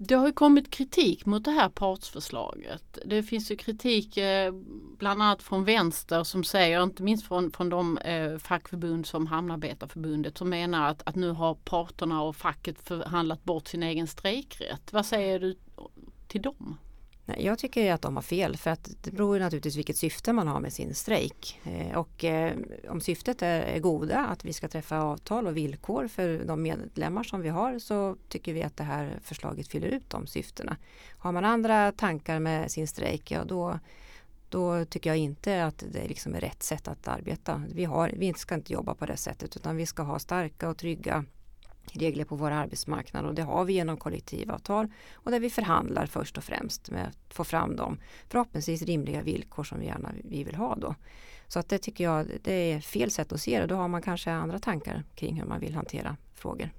Det 0.01 0.15
har 0.15 0.27
ju 0.27 0.33
kommit 0.33 0.71
kritik 0.71 1.27
mot 1.27 1.45
det 1.45 1.51
här 1.51 1.69
partsförslaget. 1.69 2.99
Det 3.05 3.23
finns 3.23 3.51
ju 3.51 3.57
kritik 3.57 4.17
eh, 4.17 4.53
bland 4.99 5.23
annat 5.23 5.43
från 5.43 5.65
vänster 5.65 6.25
som 6.25 6.45
säger, 6.45 6.83
inte 6.83 7.03
minst 7.03 7.27
från, 7.27 7.51
från 7.51 7.69
de 7.69 7.99
eh, 7.99 8.39
fackförbund 8.39 9.07
som 9.07 9.27
Hamnarbetarförbundet 9.27 10.39
som 10.39 10.49
menar 10.49 10.89
att, 10.91 11.03
att 11.09 11.15
nu 11.17 11.31
har 11.31 11.55
parterna 11.55 12.23
och 12.23 12.37
facket 12.37 12.89
förhandlat 12.89 13.45
bort 13.45 13.69
sin 13.69 13.83
egen 13.83 14.07
strejkrätt. 14.07 14.93
Vad 14.93 15.07
säger 15.07 15.41
du 15.41 15.57
till 16.29 16.43
dem? 16.43 16.79
Nej, 17.29 17.45
jag 17.45 17.59
tycker 17.59 17.93
att 17.93 18.03
de 18.03 18.17
har 18.17 18.23
fel 18.23 18.57
för 18.57 18.71
att 18.71 18.91
det 19.03 19.11
beror 19.11 19.39
naturligtvis 19.39 19.77
vilket 19.77 19.97
syfte 19.97 20.33
man 20.33 20.49
har 20.49 20.61
med 20.61 20.73
sin 20.73 20.95
strejk. 20.95 21.61
Eh, 21.65 21.99
och 21.99 22.25
eh, 22.25 22.57
om 22.89 23.01
syftet 23.01 23.43
är, 23.43 23.61
är 23.61 23.79
goda, 23.79 24.27
att 24.27 24.45
vi 24.45 24.53
ska 24.53 24.69
träffa 24.69 25.03
avtal 25.03 25.47
och 25.47 25.57
villkor 25.57 26.09
för 26.09 26.45
de 26.45 26.63
medlemmar 26.63 27.23
som 27.23 27.41
vi 27.41 27.49
har 27.49 27.79
så 27.79 28.17
tycker 28.29 28.53
vi 28.53 28.63
att 28.63 28.77
det 28.77 28.85
här 28.85 29.19
förslaget 29.23 29.69
fyller 29.69 29.89
ut 29.89 30.11
de 30.11 30.27
syftena. 30.27 30.77
Har 31.19 31.33
man 31.33 31.45
andra 31.45 31.93
tankar 31.93 32.39
med 32.39 32.71
sin 32.71 32.89
strejk, 32.89 33.31
ja 33.31 33.45
då 33.45 33.79
då 34.49 34.85
tycker 34.85 35.11
jag 35.11 35.17
inte 35.17 35.65
att 35.65 35.85
det 35.93 36.09
liksom 36.09 36.35
är 36.35 36.41
rätt 36.41 36.63
sätt 36.63 36.89
att 36.89 37.09
arbeta. 37.09 37.63
Vi, 37.75 37.85
har, 37.85 38.13
vi 38.17 38.35
ska 38.35 38.55
inte 38.55 38.73
jobba 38.73 38.95
på 38.95 39.07
det 39.07 39.17
sättet 39.17 39.57
utan 39.57 39.77
vi 39.77 39.87
ska 39.87 40.03
ha 40.03 40.19
starka 40.19 40.69
och 40.69 40.77
trygga 40.77 41.25
regler 41.97 42.25
på 42.25 42.37
vår 42.37 42.51
arbetsmarknad 42.51 43.27
och 43.27 43.35
det 43.35 43.43
har 43.43 43.65
vi 43.65 43.73
genom 43.73 43.97
kollektivavtal 43.97 44.89
och 45.15 45.31
där 45.31 45.41
vi 45.41 45.51
förhandlar 45.51 46.07
först 46.07 46.39
och 46.39 46.45
främst 46.45 46.91
med 46.91 47.07
att 47.07 47.35
få 47.35 47.45
fram 47.45 47.77
de 47.77 47.99
förhoppningsvis 48.29 48.83
rimliga 48.83 49.23
villkor 49.23 49.65
som 49.65 49.81
vi 49.81 49.87
gärna 49.87 50.13
vi 50.25 50.45
vill 50.45 50.55
ha 50.55 50.75
då. 50.75 50.95
Så 51.49 51.59
att 51.59 51.69
det 51.69 51.79
tycker 51.79 52.05
jag 52.05 52.27
det 52.43 52.73
är 52.73 52.81
fel 52.81 53.11
sätt 53.11 53.33
att 53.33 53.41
se 53.41 53.61
det. 53.61 53.67
Då 53.67 53.75
har 53.75 53.89
man 53.89 54.03
kanske 54.03 54.33
andra 54.33 54.59
tankar 54.59 55.05
kring 55.15 55.41
hur 55.41 55.47
man 55.47 55.61
vill 55.61 55.75
hantera 55.75 56.17
frågor. 56.35 56.71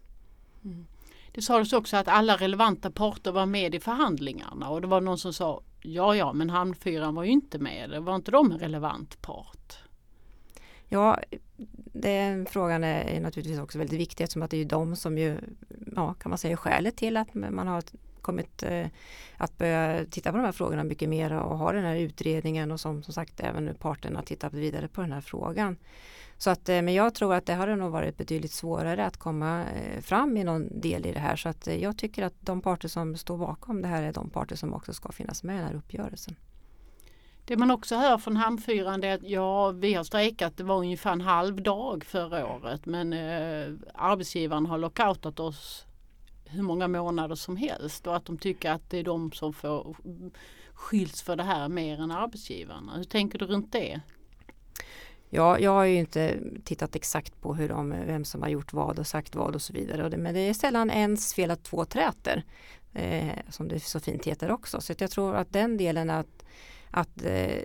Mm. 0.64 0.86
Det 1.32 1.42
sades 1.42 1.74
också 1.74 1.98
att 1.98 2.08
alla 2.08 2.36
relevanta 2.36 2.92
parter 2.92 3.32
var 3.32 3.46
med 3.46 3.76
i 3.76 3.80
förhandlingarna 3.80 4.70
och 4.70 4.82
det 4.82 4.88
var 4.88 5.02
någon 5.02 5.18
som 5.18 5.34
sa 5.34 5.62
ja 5.82 6.16
ja 6.16 6.34
men 6.34 6.50
Hamnfyran 6.50 7.16
var 7.16 7.24
ju 7.24 7.32
inte 7.32 7.60
med. 7.60 7.90
Det 7.90 8.00
var 8.00 8.16
inte 8.16 8.32
de 8.32 8.52
en 8.52 8.60
relevant 8.60 9.22
part? 9.22 9.78
Ja, 10.90 11.20
den 11.94 12.46
frågan 12.46 12.84
är 12.84 13.20
naturligtvis 13.20 13.60
också 13.60 13.78
väldigt 13.78 14.00
viktig 14.00 14.24
eftersom 14.24 14.42
att 14.42 14.52
det 14.52 14.58
är 14.58 14.66
de 14.66 14.96
som 14.96 15.18
ju, 15.18 15.38
ja, 15.96 16.14
kan 16.14 16.30
man 16.30 16.38
säga 16.38 16.58
skälet 16.58 16.98
till 16.98 17.18
att 17.18 17.34
man 17.34 17.68
har 17.68 17.84
kommit 18.22 18.64
eh, 18.64 18.88
att 19.38 19.58
börja 19.58 20.06
titta 20.06 20.32
på 20.32 20.38
de 20.38 20.46
här 20.46 20.52
frågorna 20.52 20.84
mycket 20.84 21.10
mer 21.10 21.34
och 21.34 21.58
ha 21.58 21.72
den 21.72 21.86
här 21.86 21.96
utredningen 21.96 22.72
och 22.72 22.80
som, 22.80 23.04
som 23.04 23.14
sagt 23.14 23.40
även 23.40 23.76
parterna 23.76 24.22
tittat 24.22 24.54
vidare 24.54 24.88
på 24.88 25.02
den 25.02 25.12
här 25.12 25.22
frågan. 25.22 25.78
Så 26.38 26.50
att, 26.50 26.70
eh, 26.70 26.82
men 26.82 26.94
jag 26.94 27.14
tror 27.14 27.34
att 27.34 27.46
det 27.46 27.54
hade 27.54 27.76
nog 27.76 27.92
varit 27.92 28.18
betydligt 28.18 28.52
svårare 28.52 29.06
att 29.06 29.18
komma 29.18 29.66
eh, 29.66 30.02
fram 30.02 30.38
i 30.38 30.44
någon 30.44 30.80
del 30.82 31.06
i 31.06 31.12
det 31.12 31.20
här. 31.20 31.36
Så 31.36 31.50
att 31.50 31.68
eh, 31.68 31.84
jag 31.84 31.98
tycker 31.98 32.24
att 32.24 32.36
de 32.40 32.62
parter 32.62 32.88
som 32.88 33.18
står 33.18 33.38
bakom 33.38 33.82
det 33.82 33.88
här 33.88 34.04
är 34.04 34.14
de 34.14 34.30
parter 34.30 34.56
som 34.56 34.74
också 34.74 34.94
ska 34.94 35.12
finnas 35.12 35.44
med 35.44 35.56
i 35.56 35.58
den 35.58 35.68
här 35.68 35.76
uppgörelsen. 35.76 36.36
Det 37.50 37.58
man 37.58 37.72
också 37.72 37.96
hör 37.96 38.18
från 38.18 38.38
Hamnfyran 38.38 39.04
är 39.04 39.16
att 39.16 39.24
ja, 39.24 39.72
vi 39.72 39.94
har 39.94 40.04
strejkat, 40.04 40.58
det 40.58 40.64
var 40.64 40.78
ungefär 40.78 41.12
en 41.12 41.22
halv 41.22 41.62
dag 41.62 42.06
förra 42.06 42.48
året 42.48 42.86
men 42.86 43.14
eh, 43.14 43.74
arbetsgivaren 43.94 44.66
har 44.66 44.78
lockoutat 44.78 45.40
oss 45.40 45.86
hur 46.46 46.62
många 46.62 46.88
månader 46.88 47.36
som 47.36 47.58
helst 47.58 48.08
och 48.08 48.16
att 48.16 48.26
de 48.26 48.38
tycker 48.38 48.72
att 48.72 48.90
det 48.90 48.98
är 48.98 49.04
de 49.04 49.32
som 49.32 49.54
får 49.54 49.96
skylls 50.74 51.22
för 51.22 51.36
det 51.36 51.44
här 51.44 51.70
mer 51.70 52.02
än 52.02 52.12
arbetsgivarna. 52.12 52.98
Hur 52.98 53.04
tänker 53.04 53.40
du 53.40 53.46
runt 53.46 53.72
det? 53.72 54.02
Ja, 55.30 55.60
jag 55.60 55.72
har 55.72 55.84
ju 55.84 55.96
inte 55.96 56.40
tittat 56.64 56.96
exakt 56.96 57.42
på 57.42 57.56
hur 57.56 57.70
de, 57.70 57.90
vem 57.90 58.26
som 58.26 58.42
har 58.42 58.50
gjort 58.50 58.74
vad 58.74 59.00
och 59.00 59.08
sagt 59.08 59.36
vad 59.36 59.56
och 59.56 59.62
så 59.62 59.74
vidare. 59.74 60.18
Men 60.18 60.34
det 60.34 60.40
är 60.40 60.54
sällan 60.54 60.92
ens 60.92 61.34
fel 61.34 61.52
att 61.52 61.64
två 61.64 61.86
träter. 61.86 62.44
Eh, 62.94 63.30
som 63.50 63.68
det 63.68 63.80
så 63.80 64.00
fint 64.00 64.26
heter 64.26 64.52
också. 64.52 64.82
Så 64.82 64.94
jag 64.98 65.12
tror 65.12 65.36
att 65.36 65.54
den 65.54 65.78
delen 65.78 66.10
att 66.10 66.44
att 66.92 67.26
eh, 67.26 67.62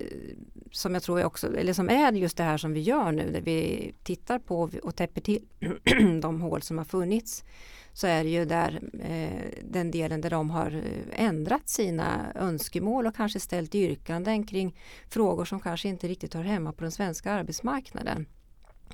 som 0.73 0.95
jag 0.95 1.03
tror 1.03 1.25
också, 1.25 1.57
eller 1.57 1.73
som 1.73 1.91
är 1.91 2.13
just 2.13 2.37
det 2.37 2.43
här 2.43 2.57
som 2.57 2.73
vi 2.73 2.81
gör 2.81 3.13
nu, 3.13 3.31
där 3.31 3.41
vi 3.41 3.95
tittar 4.03 4.39
på 4.39 4.71
och 4.83 4.97
täpper 4.97 5.21
till 5.21 5.43
de 6.23 6.41
hål 6.41 6.63
som 6.63 6.79
har 6.79 6.85
funnits 6.85 7.45
så 7.93 8.07
är 8.07 8.25
det 8.25 8.31
ju 8.31 8.45
där 8.45 8.81
eh, 9.01 9.63
den 9.63 9.91
delen 9.91 10.21
där 10.21 10.31
de 10.31 10.51
har 10.51 10.71
eh, 10.71 11.25
ändrat 11.25 11.69
sina 11.69 12.33
önskemål 12.35 13.07
och 13.07 13.17
kanske 13.17 13.41
ställt 13.41 13.75
yrkanden 13.75 14.47
kring 14.47 14.77
frågor 15.09 15.45
som 15.45 15.61
kanske 15.61 15.89
inte 15.89 16.09
riktigt 16.09 16.35
hör 16.35 16.43
hemma 16.43 16.73
på 16.73 16.83
den 16.83 16.93
svenska 16.93 17.33
arbetsmarknaden 17.33 18.27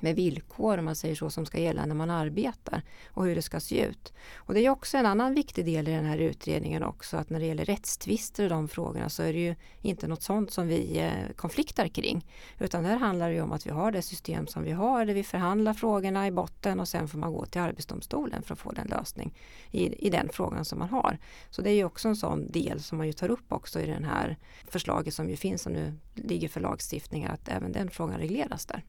med 0.01 0.15
villkor 0.15 0.77
om 0.77 0.85
man 0.85 0.95
säger 0.95 1.15
så 1.15 1.29
som 1.29 1.45
ska 1.45 1.59
gälla 1.59 1.85
när 1.85 1.95
man 1.95 2.09
arbetar 2.09 2.81
och 3.07 3.25
hur 3.25 3.35
det 3.35 3.41
ska 3.41 3.59
se 3.59 3.85
ut. 3.85 4.13
Och 4.35 4.53
det 4.53 4.65
är 4.65 4.69
också 4.69 4.97
en 4.97 5.05
annan 5.05 5.33
viktig 5.33 5.65
del 5.65 5.87
i 5.87 5.91
den 5.91 6.05
här 6.05 6.17
utredningen 6.17 6.83
också 6.83 7.17
att 7.17 7.29
när 7.29 7.39
det 7.39 7.45
gäller 7.45 7.65
rättstvister 7.65 8.43
och 8.43 8.49
de 8.49 8.67
frågorna 8.67 9.09
så 9.09 9.23
är 9.23 9.33
det 9.33 9.39
ju 9.39 9.55
inte 9.81 10.07
något 10.07 10.23
sånt 10.23 10.51
som 10.51 10.67
vi 10.67 10.99
eh, 10.99 11.35
konfliktar 11.35 11.87
kring. 11.87 12.25
Utan 12.59 12.85
här 12.85 12.97
handlar 12.97 13.31
det 13.31 13.41
om 13.41 13.51
att 13.51 13.67
vi 13.67 13.71
har 13.71 13.91
det 13.91 14.01
system 14.01 14.47
som 14.47 14.63
vi 14.63 14.71
har 14.71 15.05
där 15.05 15.13
vi 15.13 15.23
förhandlar 15.23 15.73
frågorna 15.73 16.27
i 16.27 16.31
botten 16.31 16.79
och 16.79 16.87
sen 16.87 17.07
får 17.07 17.17
man 17.17 17.33
gå 17.33 17.45
till 17.45 17.61
Arbetsdomstolen 17.61 18.43
för 18.43 18.53
att 18.53 18.59
få 18.59 18.71
den 18.71 18.87
lösning 18.87 19.37
i, 19.71 20.07
i 20.07 20.09
den 20.09 20.29
frågan 20.33 20.65
som 20.65 20.79
man 20.79 20.89
har. 20.89 21.17
Så 21.49 21.61
det 21.61 21.69
är 21.69 21.75
ju 21.75 21.85
också 21.85 22.07
en 22.07 22.15
sån 22.15 22.51
del 22.51 22.83
som 22.83 22.97
man 22.97 23.07
ju 23.07 23.13
tar 23.13 23.31
upp 23.31 23.51
också 23.51 23.79
i 23.79 23.85
den 23.85 24.03
här 24.03 24.37
förslaget 24.67 25.13
som 25.13 25.29
ju 25.29 25.35
finns 25.35 25.61
som 25.61 25.73
nu 25.73 25.93
ligger 26.13 26.47
för 26.47 26.59
lagstiftningar 26.59 27.33
att 27.33 27.49
även 27.49 27.71
den 27.71 27.89
frågan 27.89 28.17
regleras 28.17 28.65
där. 28.65 28.83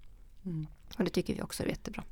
Mm. 0.47 0.67
Och 0.99 1.05
det 1.05 1.11
tycker 1.11 1.35
vi 1.35 1.43
också 1.43 1.63
är 1.63 1.67
jättebra. 1.67 2.05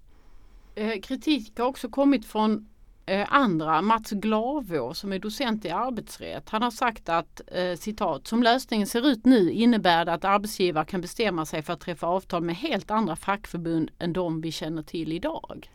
Eh, 0.75 1.01
kritik 1.01 1.59
har 1.59 1.67
också 1.67 1.89
kommit 1.89 2.27
från 2.27 2.69
eh, 3.07 3.27
andra. 3.31 3.83
Mats 3.83 4.11
Glavå 4.11 4.95
som 4.95 5.13
är 5.13 5.19
docent 5.19 5.65
i 5.65 5.71
arbetsrätt. 5.71 6.49
Han 6.49 6.63
har 6.63 6.71
sagt 6.71 7.09
att 7.09 7.41
eh, 7.47 7.77
citat 7.77 8.27
som 8.27 8.43
lösningen 8.43 8.87
ser 8.87 9.07
ut 9.07 9.25
nu 9.25 9.51
innebär 9.51 10.05
det 10.05 10.13
att 10.13 10.25
arbetsgivare 10.25 10.85
kan 10.85 11.01
bestämma 11.01 11.47
sig 11.47 11.63
för 11.63 11.73
att 11.73 11.81
träffa 11.81 12.07
avtal 12.07 12.43
med 12.43 12.57
helt 12.57 12.91
andra 12.91 13.17
fackförbund 13.17 13.91
än 13.99 14.13
de 14.13 14.41
vi 14.41 14.53
känner 14.53 14.83
till 14.83 15.13
idag. 15.13 15.71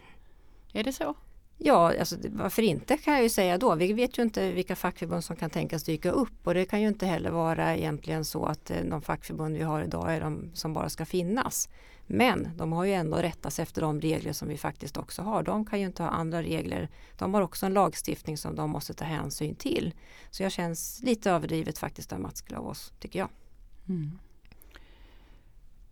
Är 0.73 0.83
det 0.83 0.93
så? 0.93 1.15
Ja, 1.57 1.99
alltså, 1.99 2.15
varför 2.29 2.61
inte 2.61 2.97
kan 2.97 3.13
jag 3.13 3.23
ju 3.23 3.29
säga 3.29 3.57
då. 3.57 3.75
Vi 3.75 3.93
vet 3.93 4.17
ju 4.17 4.23
inte 4.23 4.51
vilka 4.51 4.75
fackförbund 4.75 5.23
som 5.23 5.35
kan 5.35 5.49
tänkas 5.49 5.83
dyka 5.83 6.11
upp 6.11 6.47
och 6.47 6.53
det 6.53 6.65
kan 6.65 6.81
ju 6.81 6.87
inte 6.87 7.05
heller 7.05 7.31
vara 7.31 7.75
egentligen 7.77 8.25
så 8.25 8.45
att 8.45 8.71
eh, 8.71 8.77
de 8.83 9.01
fackförbund 9.01 9.57
vi 9.57 9.63
har 9.63 9.83
idag 9.83 10.13
är 10.13 10.21
de 10.21 10.51
som 10.53 10.73
bara 10.73 10.89
ska 10.89 11.05
finnas. 11.05 11.69
Men 12.07 12.49
de 12.55 12.71
har 12.71 12.85
ju 12.85 12.93
ändå 12.93 13.17
rättats 13.17 13.59
efter 13.59 13.81
de 13.81 14.01
regler 14.01 14.33
som 14.33 14.47
vi 14.47 14.57
faktiskt 14.57 14.97
också 14.97 15.21
har. 15.21 15.43
De 15.43 15.65
kan 15.65 15.79
ju 15.79 15.85
inte 15.85 16.03
ha 16.03 16.09
andra 16.09 16.41
regler. 16.41 16.89
De 17.17 17.33
har 17.33 17.41
också 17.41 17.65
en 17.65 17.73
lagstiftning 17.73 18.37
som 18.37 18.55
de 18.55 18.69
måste 18.69 18.93
ta 18.93 19.05
hänsyn 19.05 19.55
till. 19.55 19.93
Så 20.29 20.43
jag 20.43 20.51
känns 20.51 21.01
lite 21.03 21.31
överdrivet 21.31 21.77
faktiskt 21.77 22.13
av 22.13 22.19
Mats 22.19 22.41
Glavås, 22.41 22.93
tycker 22.99 23.19
jag. 23.19 23.29
Mm. 23.87 24.19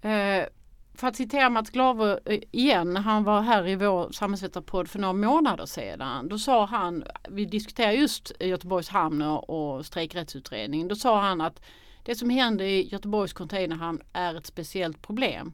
Eh, 0.01 0.47
för 0.95 1.07
att 1.07 1.15
citera 1.15 1.49
Mats 1.49 1.69
Glave 1.69 2.19
eh, 2.25 2.39
igen, 2.51 2.95
han 2.95 3.23
var 3.23 3.41
här 3.41 3.67
i 3.67 3.75
vår 3.75 4.11
samhällsvetarpodd 4.11 4.87
för 4.87 4.99
några 4.99 5.13
månader 5.13 5.65
sedan. 5.65 6.29
Då 6.29 6.37
sa 6.39 6.65
han, 6.65 7.03
vi 7.29 7.45
diskuterade 7.45 7.93
just 7.93 8.31
Göteborgs 8.39 8.89
hamn 8.89 9.21
och, 9.21 9.49
och 9.49 9.85
strejkrättsutredningen, 9.85 10.87
då 10.87 10.95
sa 10.95 11.21
han 11.21 11.41
att 11.41 11.61
det 12.03 12.15
som 12.15 12.29
händer 12.29 12.65
i 12.65 12.89
Göteborgs 12.89 13.33
containerhamn 13.33 14.01
är 14.13 14.35
ett 14.35 14.45
speciellt 14.45 15.01
problem. 15.01 15.53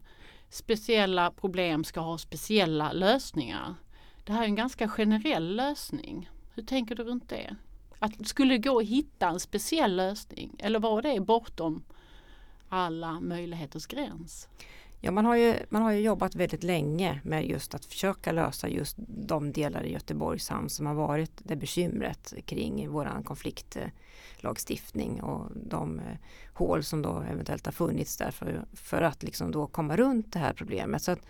Speciella 0.50 1.32
problem 1.32 1.84
ska 1.84 2.00
ha 2.00 2.18
speciella 2.18 2.92
lösningar. 2.92 3.76
Det 4.24 4.34
här 4.34 4.42
är 4.42 4.46
en 4.46 4.56
ganska 4.56 4.88
generell 4.88 5.56
lösning. 5.56 6.30
Hur 6.54 6.64
tänker 6.64 6.96
du 6.96 7.04
runt 7.04 7.30
det? 7.30 7.56
Att 8.00 8.28
skulle 8.28 8.54
det 8.54 8.70
gå 8.70 8.80
att 8.80 8.86
hitta 8.86 9.28
en 9.28 9.40
speciell 9.40 9.96
lösning 9.96 10.56
eller 10.60 10.80
var 10.80 11.02
det 11.02 11.20
bortom 11.20 11.84
alla 12.70 13.20
möjligheters 13.20 13.88
gräns? 13.88 14.48
Ja, 15.02 15.12
man 15.12 15.26
har, 15.26 15.36
ju, 15.36 15.56
man 15.70 15.82
har 15.82 15.92
ju 15.92 16.00
jobbat 16.00 16.36
väldigt 16.36 16.64
länge 16.64 17.22
med 17.24 17.46
just 17.46 17.76
att 17.76 17.86
försöka 17.86 18.32
lösa 18.32 18.68
just 18.68 18.96
de 18.98 19.52
delar 19.52 19.84
i 19.84 19.92
Göteborgs 19.92 20.50
hamn 20.50 20.70
som 20.70 20.86
har 20.86 20.94
varit 20.94 21.32
det 21.38 21.56
bekymret 21.56 22.34
kring 22.46 22.90
våran 22.90 23.24
konfliktlagstiftning 23.24 25.22
och 25.22 25.52
de 25.56 26.00
eh, 26.00 26.18
hål 26.54 26.84
som 26.84 27.02
då 27.02 27.24
eventuellt 27.32 27.66
har 27.66 27.74
funnits 27.74 28.18
där 28.18 28.32
för, 28.32 28.66
för 28.74 29.02
att 29.02 29.24
liksom 29.24 29.52
då 29.52 29.68
komma 29.68 29.98
runt 29.98 30.34
det 30.34 30.40
här 30.40 30.54
problemet. 30.54 31.02
Så 31.02 31.12
att, 31.12 31.26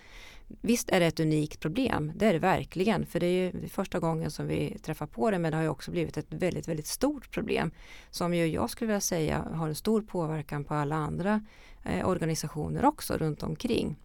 Visst 0.62 0.90
är 0.90 1.00
det 1.00 1.06
ett 1.06 1.20
unikt 1.20 1.60
problem, 1.60 2.12
det 2.16 2.26
är 2.26 2.34
det 2.34 2.40
verkligen. 2.40 3.06
För 3.06 3.20
det 3.20 3.26
är 3.26 3.54
ju 3.54 3.68
första 3.68 4.00
gången 4.00 4.32
som 4.32 4.48
vi 4.48 4.78
träffar 4.80 5.08
på 5.08 5.32
det 5.32 5.40
men 5.40 5.52
det 5.52 5.58
har 5.58 5.64
ju 5.64 5.70
också 5.70 5.92
blivit 5.92 6.18
ett 6.18 6.26
väldigt, 6.30 6.68
väldigt 6.68 6.88
stort 6.88 7.32
problem. 7.32 7.72
Som 8.10 8.34
ju 8.34 8.48
jag 8.48 8.70
skulle 8.70 8.88
vilja 8.88 9.02
säga 9.02 9.48
har 9.54 9.68
en 9.68 9.76
stor 9.76 10.02
påverkan 10.02 10.64
på 10.64 10.74
alla 10.74 10.96
andra 10.96 11.46
eh, 11.86 12.10
organisationer 12.10 12.86
också 12.86 13.18
runt 13.18 13.44
omkring. 13.44 13.98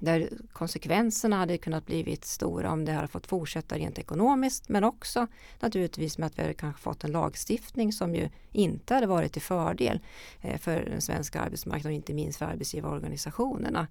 Där 0.00 0.28
konsekvenserna 0.52 1.36
hade 1.36 1.58
kunnat 1.58 1.86
blivit 1.86 2.24
stora 2.24 2.72
om 2.72 2.84
det 2.84 2.92
hade 2.92 3.08
fått 3.08 3.26
fortsätta 3.26 3.78
rent 3.78 3.98
ekonomiskt 3.98 4.68
men 4.68 4.84
också 4.84 5.26
naturligtvis 5.60 6.18
med 6.18 6.26
att 6.26 6.38
vi 6.38 6.42
hade 6.42 6.54
kanske 6.54 6.82
fått 6.82 7.04
en 7.04 7.12
lagstiftning 7.12 7.92
som 7.92 8.14
ju 8.14 8.28
inte 8.52 8.94
hade 8.94 9.06
varit 9.06 9.32
till 9.32 9.42
fördel 9.42 10.00
eh, 10.40 10.58
för 10.58 10.84
den 10.84 11.00
svenska 11.00 11.40
arbetsmarknaden 11.40 11.92
och 11.92 11.96
inte 11.96 12.14
minst 12.14 12.38
för 12.38 12.46
arbetsgivarorganisationerna. 12.46 13.86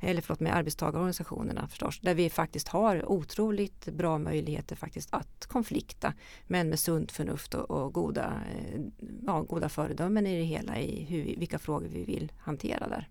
Eller 0.00 0.22
förlåt 0.22 0.40
med 0.40 0.54
arbetstagarorganisationerna 0.54 1.68
förstås. 1.68 2.00
Där 2.00 2.14
vi 2.14 2.30
faktiskt 2.30 2.68
har 2.68 3.10
otroligt 3.10 3.86
bra 3.86 4.18
möjligheter 4.18 4.76
faktiskt 4.76 5.08
att 5.14 5.46
konflikta 5.46 6.14
men 6.46 6.68
med 6.68 6.78
sunt 6.78 7.12
förnuft 7.12 7.54
och, 7.54 7.70
och 7.70 7.92
goda, 7.92 8.32
eh, 8.56 8.80
ja, 9.26 9.40
goda 9.42 9.68
föredömen 9.68 10.26
i 10.26 10.38
det 10.38 10.44
hela 10.44 10.78
i 10.78 11.04
hur, 11.04 11.36
vilka 11.36 11.58
frågor 11.58 11.88
vi 11.88 12.04
vill 12.04 12.32
hantera 12.38 12.88
där. 12.88 13.08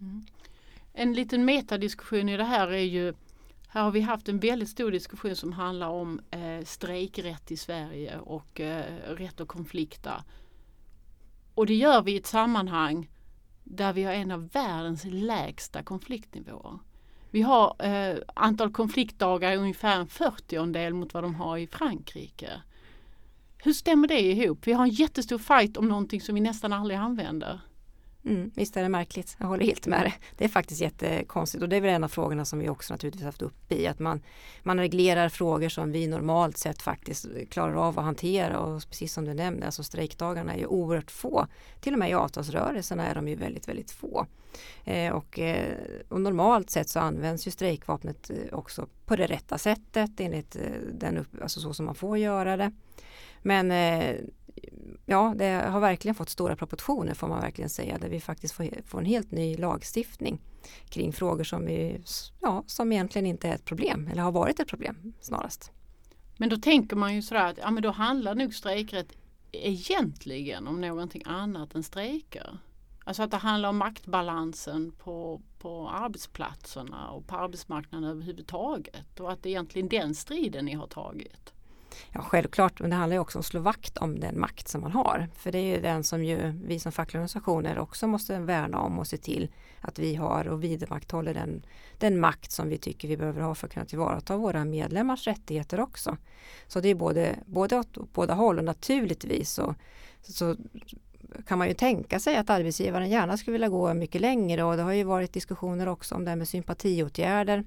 Mm. 0.00 0.26
En 0.92 1.12
liten 1.12 1.44
metadiskussion 1.44 2.28
i 2.28 2.36
det 2.36 2.44
här 2.44 2.68
är 2.68 2.84
ju 2.84 3.14
här 3.72 3.82
har 3.82 3.90
vi 3.90 4.00
haft 4.00 4.28
en 4.28 4.38
väldigt 4.38 4.68
stor 4.68 4.90
diskussion 4.90 5.36
som 5.36 5.52
handlar 5.52 5.88
om 5.88 6.20
eh, 6.30 6.64
strejkrätt 6.64 7.50
i 7.50 7.56
Sverige 7.56 8.18
och 8.18 8.60
eh, 8.60 8.84
rätt 9.06 9.40
att 9.40 9.48
konflikta. 9.48 10.24
Och 11.54 11.66
det 11.66 11.74
gör 11.74 12.02
vi 12.02 12.12
i 12.12 12.16
ett 12.16 12.26
sammanhang 12.26 13.10
där 13.64 13.92
vi 13.92 14.02
har 14.02 14.12
en 14.12 14.30
av 14.30 14.48
världens 14.48 15.04
lägsta 15.04 15.82
konfliktnivåer. 15.82 16.78
Vi 17.30 17.42
har 17.42 17.76
eh, 17.78 18.18
antal 18.34 18.72
konfliktdagar 18.72 19.56
ungefär 19.56 20.00
en 20.00 20.06
fyrtiondel 20.06 20.94
mot 20.94 21.14
vad 21.14 21.24
de 21.24 21.34
har 21.34 21.58
i 21.58 21.66
Frankrike. 21.66 22.50
Hur 23.58 23.72
stämmer 23.72 24.08
det 24.08 24.20
ihop? 24.20 24.66
Vi 24.66 24.72
har 24.72 24.84
en 24.84 24.90
jättestor 24.90 25.38
fight 25.38 25.76
om 25.76 25.88
någonting 25.88 26.20
som 26.20 26.34
vi 26.34 26.40
nästan 26.40 26.72
aldrig 26.72 26.98
använder. 26.98 27.60
Mm, 28.24 28.50
visst 28.54 28.76
är 28.76 28.82
det 28.82 28.88
märkligt, 28.88 29.36
jag 29.38 29.46
håller 29.46 29.64
helt 29.64 29.86
med 29.86 30.02
dig. 30.02 30.14
Det 30.36 30.44
är 30.44 30.48
faktiskt 30.48 30.80
jättekonstigt 30.80 31.62
och 31.62 31.68
det 31.68 31.76
är 31.76 31.80
väl 31.80 31.94
en 31.94 32.04
av 32.04 32.08
frågorna 32.08 32.44
som 32.44 32.58
vi 32.58 32.68
också 32.68 32.94
naturligtvis 32.94 33.24
haft 33.24 33.42
upp 33.42 33.72
i 33.72 33.86
att 33.86 33.98
man, 33.98 34.22
man 34.62 34.78
reglerar 34.78 35.28
frågor 35.28 35.68
som 35.68 35.92
vi 35.92 36.06
normalt 36.06 36.58
sett 36.58 36.82
faktiskt 36.82 37.26
klarar 37.50 37.74
av 37.74 37.98
att 37.98 38.04
hantera 38.04 38.58
och 38.58 38.82
precis 38.88 39.12
som 39.12 39.24
du 39.24 39.34
nämnde, 39.34 39.66
alltså 39.66 39.82
strejkdagarna 39.82 40.54
är 40.54 40.58
ju 40.58 40.66
oerhört 40.66 41.10
få. 41.10 41.46
Till 41.80 41.92
och 41.92 41.98
med 41.98 42.10
i 42.10 42.14
avtalsrörelserna 42.14 43.06
är 43.06 43.14
de 43.14 43.28
ju 43.28 43.34
väldigt, 43.34 43.68
väldigt 43.68 43.90
få. 43.90 44.26
Eh, 44.84 45.12
och, 45.12 45.38
eh, 45.38 45.76
och, 46.08 46.20
normalt 46.20 46.70
sett 46.70 46.88
så 46.88 47.00
används 47.00 47.46
ju 47.46 47.50
strejkvapnet 47.50 48.30
eh, 48.30 48.58
också 48.58 48.86
på 49.06 49.16
det 49.16 49.26
rätta 49.26 49.58
sättet 49.58 50.20
enligt 50.20 50.56
eh, 50.56 50.62
den 50.92 51.18
upp, 51.18 51.42
alltså 51.42 51.60
så 51.60 51.74
som 51.74 51.86
man 51.86 51.94
får 51.94 52.18
göra 52.18 52.56
det. 52.56 52.72
Men 53.42 53.70
eh, 53.70 54.16
ja, 55.06 55.34
det 55.36 55.44
har 55.46 55.80
verkligen 55.80 56.14
fått 56.14 56.28
stora 56.28 56.56
proportioner 56.56 57.14
får 57.14 57.28
man 57.28 57.40
verkligen 57.40 57.70
säga 57.70 57.98
där 57.98 58.08
vi 58.08 58.20
faktiskt 58.20 58.54
får, 58.54 58.68
får 58.86 58.98
en 58.98 59.04
helt 59.04 59.30
ny 59.30 59.56
lagstiftning 59.56 60.40
kring 60.88 61.12
frågor 61.12 61.44
som, 61.44 61.66
vi, 61.66 62.00
ja, 62.40 62.64
som 62.66 62.92
egentligen 62.92 63.26
inte 63.26 63.48
är 63.48 63.54
ett 63.54 63.64
problem 63.64 64.08
eller 64.12 64.22
har 64.22 64.32
varit 64.32 64.60
ett 64.60 64.68
problem 64.68 65.12
snarast. 65.20 65.72
Men 66.36 66.48
då 66.48 66.56
tänker 66.56 66.96
man 66.96 67.14
ju 67.14 67.22
sådär 67.22 67.44
att 67.44 67.58
ja, 67.58 67.70
men 67.70 67.82
då 67.82 67.90
handlar 67.90 68.34
nog 68.34 68.54
strejkrätt 68.54 69.12
egentligen 69.52 70.66
om 70.66 70.80
någonting 70.80 71.22
annat 71.26 71.74
än 71.74 71.82
strejker. 71.82 72.58
Alltså 73.04 73.22
att 73.22 73.30
det 73.30 73.36
handlar 73.36 73.68
om 73.68 73.76
maktbalansen 73.76 74.92
på, 74.92 75.42
på 75.58 75.88
arbetsplatserna 75.88 77.10
och 77.10 77.26
på 77.26 77.36
arbetsmarknaden 77.36 78.10
överhuvudtaget 78.10 79.20
och 79.20 79.32
att 79.32 79.42
det 79.42 79.48
är 79.48 79.50
egentligen 79.50 79.88
den 79.88 80.14
striden 80.14 80.64
ni 80.64 80.72
har 80.72 80.86
tagit. 80.86 81.52
Ja, 82.12 82.22
självklart, 82.22 82.80
men 82.80 82.90
det 82.90 82.96
handlar 82.96 83.18
också 83.18 83.38
om 83.38 83.40
att 83.40 83.46
slå 83.46 83.60
vakt 83.60 83.98
om 83.98 84.20
den 84.20 84.40
makt 84.40 84.68
som 84.68 84.80
man 84.80 84.92
har. 84.92 85.28
För 85.36 85.52
det 85.52 85.58
är 85.58 85.76
ju 85.76 85.80
den 85.80 86.04
som 86.04 86.24
ju 86.24 86.60
vi 86.64 86.78
som 86.78 86.92
fackliga 86.92 87.20
organisationer 87.20 87.78
också 87.78 88.06
måste 88.06 88.38
värna 88.38 88.78
om 88.78 88.98
och 88.98 89.06
se 89.06 89.16
till 89.16 89.50
att 89.80 89.98
vi 89.98 90.14
har 90.14 90.48
och 90.48 90.64
vidmakthåller 90.64 91.34
den, 91.34 91.66
den 91.98 92.20
makt 92.20 92.52
som 92.52 92.68
vi 92.68 92.78
tycker 92.78 93.08
vi 93.08 93.16
behöver 93.16 93.42
ha 93.42 93.54
för 93.54 93.66
att 93.66 93.72
kunna 93.72 93.86
tillvarata 93.86 94.36
våra 94.36 94.64
medlemmars 94.64 95.26
rättigheter 95.26 95.80
också. 95.80 96.16
Så 96.66 96.80
det 96.80 96.88
är 96.88 96.94
både, 96.94 97.36
både 97.46 97.78
åt 97.78 98.12
båda 98.12 98.34
håll 98.34 98.58
och 98.58 98.64
naturligtvis 98.64 99.50
så, 99.50 99.74
så 100.22 100.56
kan 101.46 101.58
man 101.58 101.68
ju 101.68 101.74
tänka 101.74 102.20
sig 102.20 102.36
att 102.36 102.50
arbetsgivaren 102.50 103.10
gärna 103.10 103.36
skulle 103.36 103.52
vilja 103.52 103.68
gå 103.68 103.94
mycket 103.94 104.20
längre 104.20 104.64
och 104.64 104.76
det 104.76 104.82
har 104.82 104.92
ju 104.92 105.04
varit 105.04 105.32
diskussioner 105.32 105.88
också 105.88 106.14
om 106.14 106.24
det 106.24 106.30
här 106.30 106.36
med 106.36 106.48
sympatiåtgärder 106.48 107.64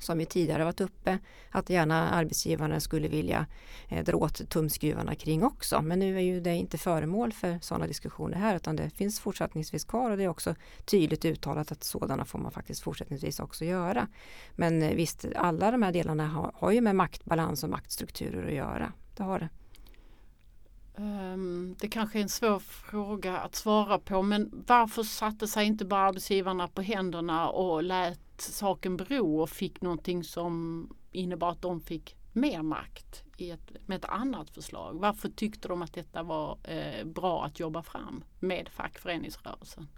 som 0.00 0.20
ju 0.20 0.26
tidigare 0.26 0.64
varit 0.64 0.80
uppe, 0.80 1.18
att 1.50 1.70
gärna 1.70 2.10
arbetsgivarna 2.10 2.80
skulle 2.80 3.08
vilja 3.08 3.46
eh, 3.88 4.04
dra 4.04 4.16
åt 4.16 4.50
tumskruvarna 4.50 5.14
kring 5.14 5.44
också. 5.44 5.82
Men 5.82 5.98
nu 5.98 6.16
är 6.16 6.20
ju 6.20 6.40
det 6.40 6.54
inte 6.54 6.78
föremål 6.78 7.32
för 7.32 7.58
sådana 7.62 7.86
diskussioner 7.86 8.36
här 8.36 8.56
utan 8.56 8.76
det 8.76 8.90
finns 8.90 9.20
fortsättningsvis 9.20 9.84
kvar 9.84 10.10
och 10.10 10.16
det 10.16 10.24
är 10.24 10.28
också 10.28 10.54
tydligt 10.84 11.24
uttalat 11.24 11.72
att 11.72 11.84
sådana 11.84 12.24
får 12.24 12.38
man 12.38 12.52
faktiskt 12.52 12.82
fortsättningsvis 12.82 13.40
också 13.40 13.64
göra. 13.64 14.08
Men 14.52 14.82
eh, 14.82 14.94
visst, 14.94 15.26
alla 15.36 15.70
de 15.70 15.82
här 15.82 15.92
delarna 15.92 16.26
har, 16.26 16.52
har 16.54 16.70
ju 16.70 16.80
med 16.80 16.96
maktbalans 16.96 17.64
och 17.64 17.70
maktstrukturer 17.70 18.46
att 18.46 18.54
göra. 18.54 18.92
Det 19.16 19.22
har 19.22 19.38
det. 19.38 19.48
Ehm, 20.96 21.76
det 21.80 21.88
kanske 21.88 22.18
är 22.18 22.22
en 22.22 22.28
svår 22.28 22.58
fråga 22.58 23.38
att 23.38 23.54
svara 23.54 23.98
på 23.98 24.22
men 24.22 24.64
varför 24.66 25.02
satte 25.02 25.48
sig 25.48 25.66
inte 25.66 25.84
bara 25.84 26.08
arbetsgivarna 26.08 26.68
på 26.68 26.82
händerna 26.82 27.48
och 27.48 27.82
lät 27.82 28.23
saken 28.40 28.96
bero 28.96 29.40
och 29.40 29.50
fick 29.50 29.80
någonting 29.80 30.24
som 30.24 30.88
innebar 31.12 31.50
att 31.50 31.62
de 31.62 31.80
fick 31.80 32.16
mer 32.32 32.62
makt 32.62 33.24
i 33.36 33.50
ett, 33.50 33.72
med 33.86 33.96
ett 33.96 34.04
annat 34.04 34.50
förslag. 34.50 34.98
Varför 35.00 35.28
tyckte 35.28 35.68
de 35.68 35.82
att 35.82 35.92
detta 35.92 36.22
var 36.22 36.58
eh, 36.64 37.04
bra 37.04 37.44
att 37.44 37.60
jobba 37.60 37.82
fram 37.82 38.24
med 38.40 38.68
fackföreningsrörelsen? 38.68 39.88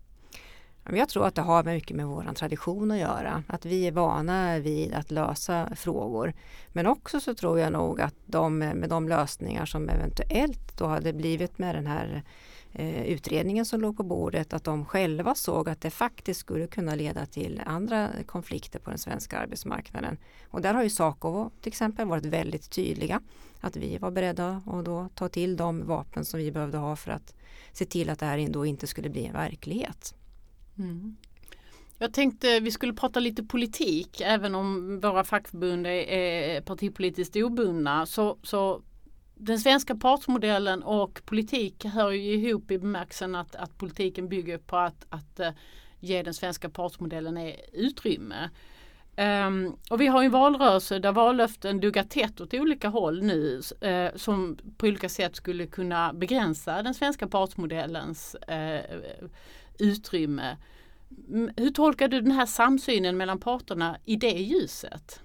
Jag 0.90 1.08
tror 1.08 1.26
att 1.26 1.34
det 1.34 1.42
har 1.42 1.64
mycket 1.64 1.96
med 1.96 2.06
vår 2.06 2.32
tradition 2.34 2.90
att 2.90 2.98
göra. 2.98 3.42
Att 3.48 3.64
vi 3.64 3.86
är 3.86 3.92
vana 3.92 4.58
vid 4.58 4.94
att 4.94 5.10
lösa 5.10 5.76
frågor. 5.76 6.34
Men 6.68 6.86
också 6.86 7.20
så 7.20 7.34
tror 7.34 7.58
jag 7.58 7.72
nog 7.72 8.00
att 8.00 8.14
de 8.26 8.58
med 8.58 8.88
de 8.88 9.08
lösningar 9.08 9.66
som 9.66 9.88
eventuellt 9.88 10.78
då 10.78 10.86
hade 10.86 11.12
blivit 11.12 11.58
med 11.58 11.74
den 11.74 11.86
här 11.86 12.22
Eh, 12.78 13.06
utredningen 13.06 13.66
som 13.66 13.80
låg 13.80 13.96
på 13.96 14.02
bordet 14.02 14.52
att 14.52 14.64
de 14.64 14.84
själva 14.84 15.34
såg 15.34 15.68
att 15.68 15.80
det 15.80 15.90
faktiskt 15.90 16.40
skulle 16.40 16.66
kunna 16.66 16.94
leda 16.94 17.26
till 17.26 17.62
andra 17.66 18.10
konflikter 18.26 18.78
på 18.78 18.90
den 18.90 18.98
svenska 18.98 19.38
arbetsmarknaden. 19.38 20.18
Och 20.50 20.62
där 20.62 20.74
har 20.74 20.82
ju 20.82 20.90
Saco 20.90 21.50
till 21.60 21.68
exempel 21.68 22.08
varit 22.08 22.24
väldigt 22.24 22.70
tydliga 22.70 23.20
att 23.60 23.76
vi 23.76 23.98
var 23.98 24.10
beredda 24.10 24.62
att 24.66 24.84
då 24.84 25.08
ta 25.14 25.28
till 25.28 25.56
de 25.56 25.86
vapen 25.86 26.24
som 26.24 26.40
vi 26.40 26.52
behövde 26.52 26.78
ha 26.78 26.96
för 26.96 27.10
att 27.10 27.34
se 27.72 27.84
till 27.84 28.10
att 28.10 28.18
det 28.18 28.26
här 28.26 28.38
ändå 28.38 28.66
inte 28.66 28.86
skulle 28.86 29.08
bli 29.08 29.26
en 29.26 29.32
verklighet. 29.32 30.14
Mm. 30.78 31.16
Jag 31.98 32.12
tänkte 32.12 32.60
vi 32.60 32.70
skulle 32.70 32.92
prata 32.92 33.20
lite 33.20 33.42
politik 33.42 34.20
även 34.20 34.54
om 34.54 35.00
våra 35.00 35.24
fackförbund 35.24 35.86
är 35.86 36.60
partipolitiskt 36.60 37.36
obundna 37.36 38.06
så, 38.06 38.38
så 38.42 38.82
den 39.38 39.58
svenska 39.60 39.94
partsmodellen 39.94 40.82
och 40.82 41.22
politik 41.24 41.84
hör 41.84 42.10
ju 42.10 42.32
ihop 42.32 42.70
i 42.70 42.78
bemärkelsen 42.78 43.34
att, 43.34 43.56
att 43.56 43.78
politiken 43.78 44.28
bygger 44.28 44.58
på 44.58 44.76
att, 44.76 45.06
att 45.08 45.40
eh, 45.40 45.50
ge 46.00 46.22
den 46.22 46.34
svenska 46.34 46.68
partsmodellen 46.68 47.52
utrymme. 47.72 48.50
Um, 49.18 49.76
och 49.90 50.00
vi 50.00 50.06
har 50.06 50.22
en 50.22 50.30
valrörelse 50.30 50.98
där 50.98 51.12
vallöften 51.12 51.80
duggar 51.80 52.02
tätt 52.02 52.40
åt 52.40 52.54
olika 52.54 52.88
håll 52.88 53.22
nu 53.22 53.60
uh, 53.84 54.16
som 54.16 54.58
på 54.76 54.86
olika 54.86 55.08
sätt 55.08 55.36
skulle 55.36 55.66
kunna 55.66 56.12
begränsa 56.12 56.82
den 56.82 56.94
svenska 56.94 57.28
partsmodellens 57.28 58.36
uh, 58.50 59.00
utrymme. 59.78 60.56
Hur 61.56 61.70
tolkar 61.70 62.08
du 62.08 62.20
den 62.20 62.32
här 62.32 62.46
samsynen 62.46 63.16
mellan 63.16 63.40
parterna 63.40 63.96
i 64.04 64.16
det 64.16 64.38
ljuset? 64.38 65.20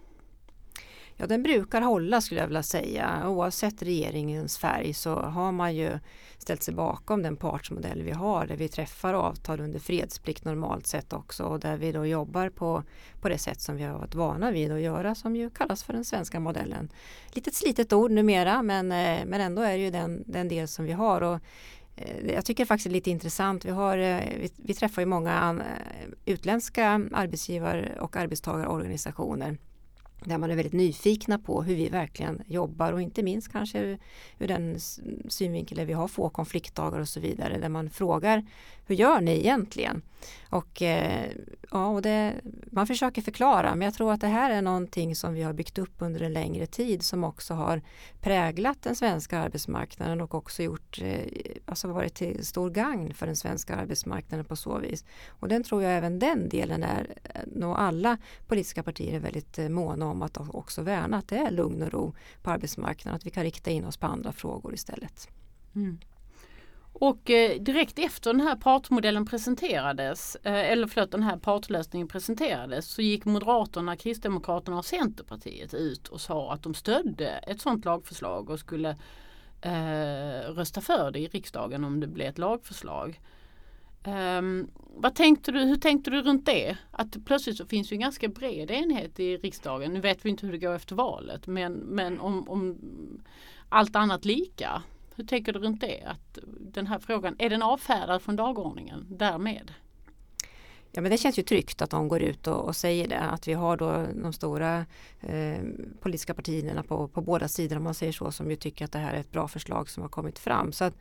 Ja, 1.21 1.27
den 1.27 1.43
brukar 1.43 1.81
hålla 1.81 2.21
skulle 2.21 2.39
jag 2.39 2.47
vilja 2.47 2.63
säga. 2.63 3.29
Oavsett 3.29 3.81
regeringens 3.81 4.57
färg 4.57 4.93
så 4.93 5.15
har 5.15 5.51
man 5.51 5.75
ju 5.75 5.99
ställt 6.38 6.63
sig 6.63 6.73
bakom 6.73 7.23
den 7.23 7.38
partsmodell 7.38 8.03
vi 8.03 8.12
har 8.12 8.45
där 8.45 8.55
vi 8.55 8.67
träffar 8.67 9.13
avtal 9.13 9.60
under 9.60 9.79
fredsplikt 9.79 10.45
normalt 10.45 10.88
sett 10.88 11.13
också 11.13 11.43
och 11.43 11.60
där 11.60 11.77
vi 11.77 11.91
då 11.91 12.05
jobbar 12.05 12.49
på, 12.49 12.84
på 13.21 13.29
det 13.29 13.38
sätt 13.38 13.62
som 13.62 13.75
vi 13.75 13.84
har 13.84 13.99
varit 13.99 14.15
vana 14.15 14.51
vid 14.51 14.71
att 14.71 14.81
göra 14.81 15.15
som 15.15 15.36
ju 15.36 15.49
kallas 15.49 15.84
för 15.84 15.93
den 15.93 16.05
svenska 16.05 16.39
modellen. 16.39 16.91
Litet 17.34 17.55
slitet 17.55 17.93
ord 17.93 18.12
numera 18.12 18.62
men, 18.62 18.91
eh, 18.91 19.25
men 19.25 19.41
ändå 19.41 19.62
är 19.62 19.77
det 19.77 19.84
ju 19.84 19.91
den, 19.91 20.23
den 20.27 20.47
del 20.47 20.67
som 20.67 20.86
vi 20.86 20.91
har. 20.91 21.21
Och, 21.21 21.39
eh, 21.95 22.34
jag 22.34 22.45
tycker 22.45 22.65
faktiskt 22.65 22.84
det 22.84 22.91
är 22.91 22.93
lite 22.93 23.12
intressant. 23.12 23.65
Vi, 23.65 23.71
har, 23.71 23.97
eh, 23.97 24.19
vi, 24.41 24.51
vi 24.55 24.73
träffar 24.73 25.01
ju 25.01 25.05
många 25.05 25.31
an, 25.31 25.63
utländska 26.25 27.01
arbetsgivar 27.12 27.97
och 27.99 28.15
arbetstagarorganisationer 28.15 29.57
där 30.25 30.38
man 30.38 30.51
är 30.51 30.55
väldigt 30.55 30.73
nyfikna 30.73 31.39
på 31.39 31.63
hur 31.63 31.75
vi 31.75 31.89
verkligen 31.89 32.41
jobbar 32.47 32.93
och 32.93 33.01
inte 33.01 33.23
minst 33.23 33.51
kanske 33.51 33.97
ur 34.39 34.47
den 34.47 34.79
synvinkel 35.29 35.77
där 35.77 35.86
vi 35.86 35.93
har 35.93 36.07
få 36.07 36.29
konfliktdagar 36.29 36.99
och 36.99 37.10
så 37.10 37.19
vidare 37.19 37.57
där 37.57 37.69
man 37.69 37.89
frågar 37.89 38.45
hur 38.91 38.97
gör 38.97 39.21
ni 39.21 39.39
egentligen? 39.39 40.01
Och, 40.49 40.82
eh, 40.82 41.32
ja, 41.71 41.88
och 41.88 42.01
det, 42.01 42.34
man 42.71 42.88
försöker 42.88 43.21
förklara 43.21 43.75
men 43.75 43.86
jag 43.86 43.93
tror 43.93 44.13
att 44.13 44.21
det 44.21 44.27
här 44.27 44.51
är 44.51 44.62
någonting 44.62 45.15
som 45.15 45.34
vi 45.34 45.43
har 45.43 45.54
byggt 45.54 45.77
upp 45.77 45.95
under 45.97 46.21
en 46.21 46.34
längre 46.34 46.65
tid 46.65 47.04
som 47.04 47.23
också 47.23 47.54
har 47.54 47.82
präglat 48.21 48.82
den 48.82 48.95
svenska 48.95 49.39
arbetsmarknaden 49.39 50.21
och 50.21 50.36
också 50.36 50.63
gjort, 50.63 50.99
eh, 51.01 51.19
alltså 51.65 51.88
varit 51.88 52.13
till 52.13 52.45
stor 52.45 52.69
gagn 52.69 53.13
för 53.13 53.25
den 53.25 53.36
svenska 53.36 53.75
arbetsmarknaden 53.75 54.45
på 54.45 54.56
så 54.56 54.77
vis. 54.77 55.06
Och 55.30 55.47
den 55.47 55.63
tror 55.63 55.84
jag 55.84 55.97
även 55.97 56.19
den 56.19 56.49
delen 56.49 56.84
är 56.84 57.15
eh, 57.23 57.41
nog 57.56 57.75
alla 57.77 58.17
politiska 58.47 58.84
partier 58.84 59.15
är 59.15 59.19
väldigt 59.19 59.71
måna 59.71 60.06
om 60.06 60.21
att 60.21 60.38
också 60.38 60.82
värna 60.82 61.17
att 61.17 61.27
det 61.27 61.38
är 61.38 61.51
lugn 61.51 61.82
och 61.82 61.93
ro 61.93 62.13
på 62.41 62.51
arbetsmarknaden, 62.51 63.15
att 63.15 63.25
vi 63.25 63.30
kan 63.30 63.43
rikta 63.43 63.71
in 63.71 63.86
oss 63.86 63.97
på 63.97 64.08
andra 64.08 64.32
frågor 64.32 64.73
istället. 64.73 65.30
Mm. 65.75 65.97
Och 66.93 67.30
eh, 67.30 67.62
direkt 67.62 67.99
efter 67.99 68.34
den 68.34 68.41
här 68.41 68.56
partmodellen 68.56 69.25
presenterades, 69.25 70.36
eh, 70.36 70.71
eller 70.71 70.88
förlåt 70.88 71.12
den 71.12 71.23
här 71.23 71.38
partlösningen 71.38 72.08
presenterades 72.08 72.88
så 72.88 73.01
gick 73.01 73.25
Moderaterna, 73.25 73.95
Kristdemokraterna 73.95 74.77
och 74.77 74.86
Centerpartiet 74.86 75.73
ut 75.73 76.08
och 76.08 76.21
sa 76.21 76.54
att 76.54 76.63
de 76.63 76.73
stödde 76.73 77.30
ett 77.30 77.62
sådant 77.62 77.86
lagförslag 77.86 78.49
och 78.49 78.60
skulle 78.60 78.89
eh, 79.62 80.54
rösta 80.54 80.82
för 80.82 81.12
det 81.12 81.19
i 81.19 81.27
riksdagen 81.27 81.84
om 81.84 81.99
det 81.99 82.08
blev 82.08 82.27
ett 82.27 82.38
lagförslag. 82.38 83.19
Ehm, 84.04 84.67
vad 84.95 85.15
tänkte 85.15 85.51
du, 85.51 85.60
hur 85.60 85.75
tänkte 85.75 86.12
du 86.12 86.21
runt 86.21 86.45
det? 86.45 86.77
Att 86.91 87.25
plötsligt 87.25 87.58
så 87.58 87.65
finns 87.65 87.91
ju 87.91 87.95
en 87.95 88.01
ganska 88.01 88.27
bred 88.27 88.71
enhet 88.71 89.19
i 89.19 89.38
riksdagen. 89.38 89.93
Nu 89.93 89.99
vet 89.99 90.25
vi 90.25 90.30
inte 90.30 90.45
hur 90.45 90.54
det 90.54 90.60
går 90.60 90.75
efter 90.75 90.95
valet 90.95 91.47
men, 91.47 91.73
men 91.73 92.19
om, 92.19 92.49
om 92.49 92.77
allt 93.69 93.95
annat 93.95 94.25
lika. 94.25 94.84
Hur 95.15 95.24
tänker 95.24 95.54
du 95.54 95.60
runt 95.60 95.82
det? 95.82 96.04
Att 96.06 96.38
den 96.60 96.88
här 96.88 97.00
frågan, 97.00 97.36
är 97.39 97.50
den 97.50 97.62
avfärdad 97.62 98.21
från 98.21 98.36
dagordningen 98.36 99.08
därmed? 99.10 99.74
Ja 100.93 101.01
men 101.01 101.12
det 101.12 101.17
känns 101.17 101.39
ju 101.39 101.43
tryggt 101.43 101.82
att 101.82 101.89
de 101.89 102.08
går 102.08 102.21
ut 102.21 102.47
och, 102.47 102.65
och 102.65 102.75
säger 102.75 103.08
det. 103.08 103.19
Att 103.19 103.47
vi 103.47 103.54
har 103.54 103.77
då 103.77 104.06
de 104.23 104.34
stora 104.34 104.86
eh, 105.21 105.60
politiska 105.99 106.34
partierna 106.34 106.84
på, 106.84 107.08
på 107.08 107.21
båda 107.21 107.47
sidor 107.47 107.77
om 107.77 107.84
man 107.84 107.93
säger 107.93 108.12
så 108.12 108.32
som 108.32 108.49
ju 108.49 108.56
tycker 108.56 108.86
att 108.86 108.91
det 108.91 108.99
här 108.99 109.13
är 109.13 109.19
ett 109.19 109.32
bra 109.32 109.47
förslag 109.47 109.89
som 109.89 110.04
har 110.04 110.10
kommit 110.10 110.39
fram. 110.39 110.71
Så 110.71 110.84
att, 110.84 110.93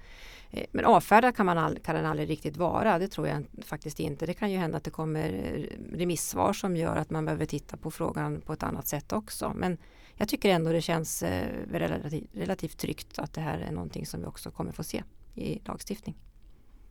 eh, 0.51 0.67
men 0.73 0.85
avfärdad 0.85 1.37
kan, 1.37 1.47
man 1.47 1.59
all, 1.59 1.79
kan 1.79 1.95
den 1.95 2.07
aldrig 2.07 2.31
riktigt 2.31 2.57
vara. 2.57 2.99
Det 2.99 3.09
tror 3.09 3.29
jag 3.29 3.45
faktiskt 3.65 4.01
inte. 4.01 4.27
Det 4.27 4.35
kan 4.35 4.51
ju 4.51 4.59
hända 4.59 4.77
att 4.77 4.85
det 4.85 4.91
kommer 4.91 5.29
eh, 5.29 5.97
remissvar 5.97 6.53
som 6.53 6.77
gör 6.77 6.97
att 6.97 7.11
man 7.11 7.25
behöver 7.25 7.47
titta 7.47 7.77
på 7.77 7.91
frågan 7.91 8.41
på 8.41 8.53
ett 8.53 8.63
annat 8.63 8.89
sätt 8.89 9.13
också. 9.13 9.53
Men 9.57 9.79
jag 10.15 10.29
tycker 10.29 10.49
ändå 10.49 10.73
det 10.73 10.83
känns 10.83 11.23
eh, 11.23 11.49
relativt, 11.71 12.31
relativt 12.33 12.79
tryggt 12.79 13.19
att 13.19 13.33
det 13.33 13.41
här 13.41 13.59
är 13.59 13.73
någonting 13.73 14.07
som 14.07 14.21
vi 14.21 14.27
också 14.27 14.51
kommer 14.51 14.73
få 14.73 14.85
se 14.85 15.03
i 15.35 15.61
lagstiftning. 15.65 16.17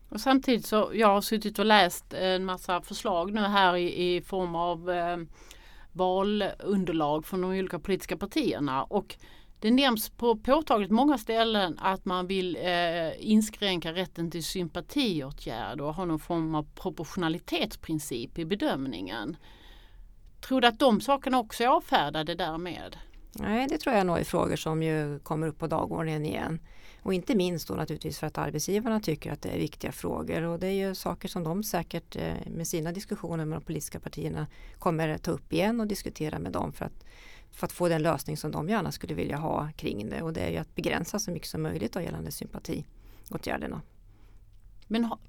Och 0.10 0.22
samtidigt 0.22 0.66
så 0.66 0.92
jag 0.94 1.08
har 1.08 1.22
suttit 1.22 1.60
och 1.60 1.66
läst 1.66 2.14
en 2.14 2.46
massa 2.46 2.82
förslag 2.82 3.34
nu 3.34 3.42
här 3.42 3.76
i, 3.76 4.16
i 4.16 4.22
form 4.22 4.56
av 4.56 4.92
eh, 4.92 5.18
valunderlag 5.92 7.26
från 7.26 7.42
de 7.42 7.52
olika 7.52 7.80
politiska 7.80 8.18
partierna 8.18 8.84
och 8.84 9.16
det 9.62 9.72
nämns 9.72 10.10
på 10.10 10.38
påtagligt 10.38 10.92
många 10.92 11.18
ställen 11.18 11.80
att 11.80 12.06
man 12.06 12.28
vill 12.28 12.56
eh, 12.56 13.32
inskränka 13.32 13.94
rätten 13.94 14.32
till 14.32 14.44
sympatiåtgärd 14.44 15.82
och 15.82 15.94
ha 15.94 16.06
någon 16.06 16.20
form 16.20 16.56
av 16.56 16.68
proportionalitetsprincip 16.76 18.40
i 18.40 18.46
bedömningen. 18.46 19.38
Tror 20.42 20.62
du 20.62 20.68
att 20.68 20.80
de 20.80 21.02
sakerna 21.02 21.40
också 21.40 21.64
är 21.64 21.68
avfärdade 21.68 22.36
därmed? 22.36 22.98
Nej, 23.32 23.68
det 23.70 23.78
tror 23.78 23.96
jag 23.96 24.08
nog 24.08 24.18
är 24.18 24.24
frågor 24.24 24.56
som 24.56 24.84
ju 24.84 25.20
kommer 25.20 25.48
upp 25.48 25.60
på 25.60 25.68
dagordningen 25.68 26.26
igen. 26.26 26.60
Och 27.10 27.14
inte 27.14 27.36
minst 27.36 27.68
då 27.68 27.74
naturligtvis 27.74 28.20
för 28.20 28.28
att 28.28 28.38
arbetsgivarna 28.38 29.00
tycker 29.00 29.32
att 29.32 29.42
det 29.42 29.50
är 29.50 29.58
viktiga 29.58 29.92
frågor. 29.92 30.44
Och 30.44 30.60
det 30.60 30.68
är 30.68 30.88
ju 30.88 30.96
saker 30.96 31.28
som 31.28 31.44
de 31.44 31.64
säkert 31.64 32.16
eh, 32.16 32.34
med 32.48 32.68
sina 32.68 32.92
diskussioner 32.92 33.46
med 33.46 33.60
de 33.60 33.66
politiska 33.66 34.00
partierna 34.00 34.48
kommer 34.80 35.18
ta 35.18 35.32
upp 35.32 35.54
igen 35.54 35.80
och 35.80 35.88
diskutera 35.88 36.40
med 36.40 36.52
dem 36.52 36.74
för 36.74 36.86
att, 36.86 37.06
för 37.52 37.66
att 37.66 37.72
få 37.72 37.88
den 37.88 38.02
lösning 38.02 38.38
som 38.38 38.52
de 38.52 38.70
gärna 38.70 38.92
skulle 38.92 39.14
vilja 39.14 39.38
ha 39.38 39.70
kring 39.78 40.10
det. 40.10 40.22
Och 40.22 40.34
det 40.34 40.42
är 40.42 40.50
ju 40.50 40.58
att 40.58 40.76
begränsa 40.76 41.20
så 41.20 41.32
mycket 41.32 41.48
som 41.48 41.62
möjligt 41.62 41.94
då 41.94 42.02
gällande 42.02 42.32
sympatiåtgärderna. 42.32 43.82
Men 44.88 45.06
har, 45.06 45.20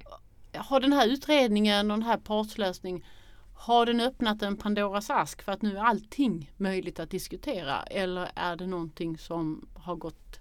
har 0.54 0.80
den 0.80 0.92
här 0.92 1.08
utredningen 1.08 1.90
och 1.90 1.98
den 1.98 2.06
här 2.06 2.18
partslösningen 2.18 3.04
har 3.54 3.86
den 3.86 4.00
öppnat 4.00 4.42
en 4.42 4.56
Pandoras 4.56 5.10
ask 5.10 5.42
för 5.42 5.52
att 5.52 5.62
nu 5.62 5.76
är 5.76 5.82
allting 5.82 6.52
möjligt 6.56 7.00
att 7.00 7.10
diskutera? 7.10 7.82
Eller 7.82 8.30
är 8.34 8.56
det 8.56 8.66
någonting 8.66 9.18
som 9.18 9.68
har 9.74 9.96
gått 9.96 10.39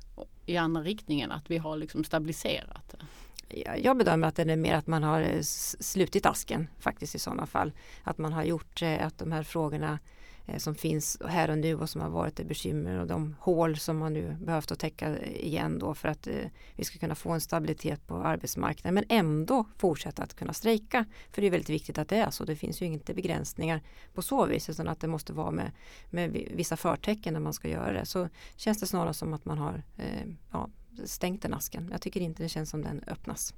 i 0.49 0.57
andra 0.57 0.81
riktningen, 0.81 1.31
att 1.31 1.51
vi 1.51 1.57
har 1.57 1.77
liksom 1.77 2.03
stabiliserat 2.03 2.83
det? 2.91 3.05
Jag 3.77 3.97
bedömer 3.97 4.27
att 4.27 4.35
det 4.35 4.41
är 4.41 4.55
mer 4.55 4.75
att 4.75 4.87
man 4.87 5.03
har 5.03 5.41
slutit 5.83 6.25
asken 6.25 6.67
faktiskt 6.79 7.15
i 7.15 7.19
sådana 7.19 7.45
fall. 7.45 7.71
Att 8.03 8.17
man 8.17 8.33
har 8.33 8.43
gjort 8.43 8.81
eh, 8.81 9.05
att 9.05 9.17
de 9.17 9.31
här 9.31 9.43
frågorna 9.43 9.91
Eh, 9.91 9.99
Eh, 10.49 10.57
som 10.57 10.75
finns 10.75 11.17
här 11.27 11.49
och 11.49 11.57
nu 11.57 11.75
och 11.75 11.89
som 11.89 12.01
har 12.01 12.09
varit 12.09 12.39
ett 12.39 12.47
bekymmer 12.47 12.99
och 12.99 13.07
de 13.07 13.35
hål 13.39 13.77
som 13.77 13.97
man 13.97 14.13
nu 14.13 14.37
behövt 14.41 14.71
att 14.71 14.79
täcka 14.79 15.25
igen 15.25 15.79
då 15.79 15.93
för 15.93 16.07
att 16.07 16.27
eh, 16.27 16.33
vi 16.75 16.83
ska 16.83 16.99
kunna 16.99 17.15
få 17.15 17.29
en 17.29 17.41
stabilitet 17.41 18.07
på 18.07 18.15
arbetsmarknaden 18.15 18.93
men 18.93 19.03
ändå 19.09 19.65
fortsätta 19.77 20.23
att 20.23 20.33
kunna 20.33 20.53
strejka. 20.53 21.05
För 21.31 21.41
det 21.41 21.47
är 21.47 21.51
väldigt 21.51 21.69
viktigt 21.69 21.97
att 21.97 22.07
det 22.07 22.17
är 22.17 22.29
så. 22.29 22.45
Det 22.45 22.55
finns 22.55 22.81
ju 22.81 22.85
inte 22.85 23.13
begränsningar 23.13 23.81
på 24.13 24.21
så 24.21 24.45
vis 24.45 24.69
utan 24.69 24.87
att 24.87 24.99
det 24.99 25.07
måste 25.07 25.33
vara 25.33 25.51
med, 25.51 25.71
med 26.09 26.47
vissa 26.55 26.77
förtecken 26.77 27.33
när 27.33 27.41
man 27.41 27.53
ska 27.53 27.67
göra 27.67 27.93
det. 27.93 28.05
Så 28.05 28.29
känns 28.55 28.79
det 28.79 28.87
snarare 28.87 29.13
som 29.13 29.33
att 29.33 29.45
man 29.45 29.57
har 29.57 29.83
eh, 29.97 30.27
ja, 30.51 30.69
stängt 31.05 31.41
den 31.41 31.53
asken. 31.53 31.89
Jag 31.91 32.01
tycker 32.01 32.21
inte 32.21 32.43
det 32.43 32.49
känns 32.49 32.69
som 32.69 32.81
den 32.81 33.03
öppnas. 33.07 33.53